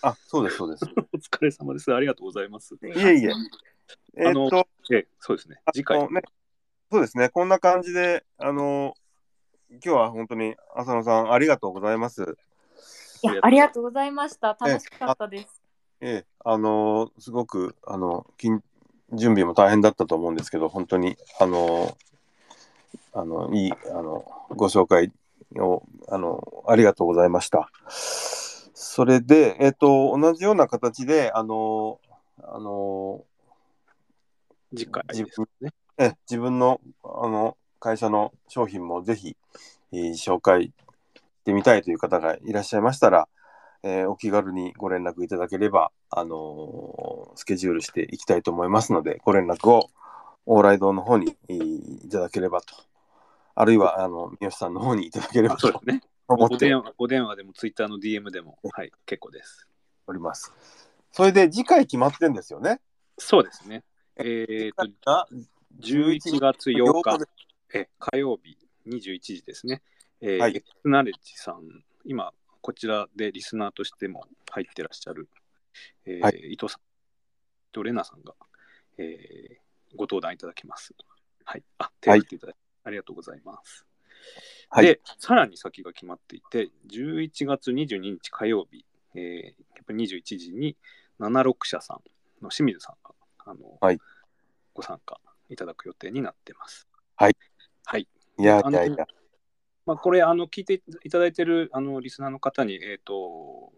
[0.03, 0.85] あ、そうです、そうです。
[1.13, 1.93] お疲れ様です。
[1.93, 2.75] ありがとうございます。
[2.75, 3.33] いえいえ。
[4.17, 5.61] えあのーっと、ええ、そうですね。
[5.73, 6.01] 次回。
[6.13, 6.23] ね、
[6.91, 8.95] そうですね、こんな感じで、あの、
[9.71, 12.37] 今日は本当に浅野さん、ありがとうございます。
[13.23, 14.57] いやありがとうございました。
[14.61, 15.63] 楽しかったです。
[16.01, 18.61] ええ、あの、すごく、あの、緊
[19.13, 21.97] 準備も大変だったと思うんですけど、本当に、あの、
[23.17, 25.11] あの、いい、あの、ご紹介
[25.59, 27.71] を、あの、ありがとうございました。
[27.89, 31.99] それで、えっと、同じような形で、あの、
[32.43, 33.25] あの、
[34.77, 35.71] 次回ですね。
[35.99, 39.35] え自分のあの会社の商品もぜひ、
[39.93, 40.73] えー紹介し
[41.47, 43.29] てみたいという方がいらっしゃいましたら、
[43.83, 49.89] えーお気軽にご連絡いただければ、あのースケジュールしていきたいと思いますので、ご連絡を
[50.47, 52.75] 往来堂の方に、えーいただければと。
[53.59, 55.69] あるいは、あの、三好さんの方にいただければと。
[56.29, 59.67] 思ってお電話お電話でもツイッターの DM でも、はい、結構です。
[60.07, 60.53] おります。
[61.13, 62.81] それで、次回決まってんですよね？
[63.17, 63.83] そうですね。
[64.17, 65.27] えっ、と、が
[65.81, 67.27] 11月8日で、
[67.73, 69.83] え火曜日21時ですね。
[70.21, 71.63] えーはいエクスナレッジさん、
[72.05, 75.29] 今、こちらでリスナーとしても入ってらっしゃる、
[76.05, 76.81] えーは伊藤さん
[77.73, 78.35] とレナさんが、
[78.99, 80.93] えーご登壇いただきます。
[81.45, 81.63] はい。
[81.79, 82.57] あ、手を振っていただき、
[82.87, 83.85] ありがとうございます。
[84.71, 88.85] はいで、さらに先が決まっていて、11月22日火曜日、
[89.15, 89.51] えー、や
[89.83, 90.77] っぱり21時に
[91.21, 92.01] 76社さん
[92.43, 93.15] の清水さんが、
[93.45, 93.99] あの、はい
[94.75, 95.19] ご参加
[95.49, 96.87] いただく予定になってます。
[97.17, 97.37] はい。
[97.87, 98.07] はい。
[98.39, 99.07] いやあのいやいや。
[99.87, 103.73] まあ、これ、あの、聞いていただいてる、あの、リスナーの方に、えっ、と、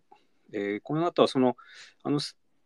[0.53, 1.57] えーこの後は、その、
[2.03, 2.19] あの、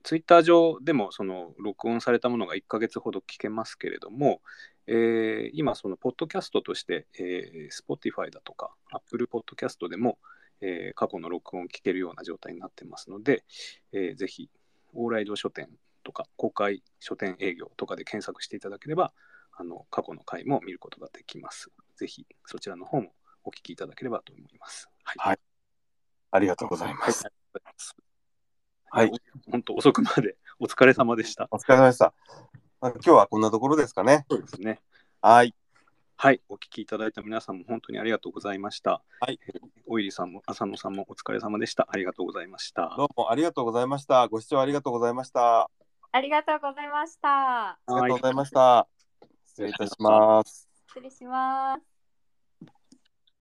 [0.03, 4.41] ツイッター上でも、その、録音されたものが1ヶ月ほど聞けますけれども、
[4.87, 10.19] えー今、その、ポッドキャストとして、えー Spotify だとか、Apple Podcast でも、
[10.61, 13.45] えー過去の録音を聞けるような状態になってますので、
[13.93, 14.51] えーぜひ、
[14.95, 15.69] オーライド書店
[16.03, 19.13] とか、公開書店営業とかで検索していただければ、
[19.57, 21.71] あの、過去の回も見ることができます。
[21.97, 23.13] ぜひ、そちらの方も
[23.45, 24.89] お聞きいただければと思います。
[25.05, 25.17] はい。
[25.19, 25.39] はい
[26.35, 26.97] ありがとうございはい。
[26.99, 27.27] ます。
[27.27, 28.12] ありがとうございます
[28.95, 29.13] はい
[29.51, 31.49] 本当遅くまで お疲れ様でした。
[31.51, 32.13] お疲れ様でした。
[32.83, 34.27] あ今日はこんなところですかね。
[34.31, 34.83] そうですね。
[35.23, 35.55] はい。
[36.17, 36.43] はい。
[36.51, 39.03] お聞きいただいた皆さんも本当にありがとうございました。
[39.21, 39.61] はいえー。
[39.87, 41.89] おいりさんも浅野さんもお疲れ様でした。
[41.91, 42.95] ありがとうございました。
[42.99, 44.29] どうもありがとうございました。
[44.29, 45.71] ご視聴ありがとうございました。
[46.13, 47.71] ありがとうございました。
[47.71, 48.87] ありがとうございました。
[49.47, 50.69] 失礼いたします。
[50.89, 51.92] 失礼します。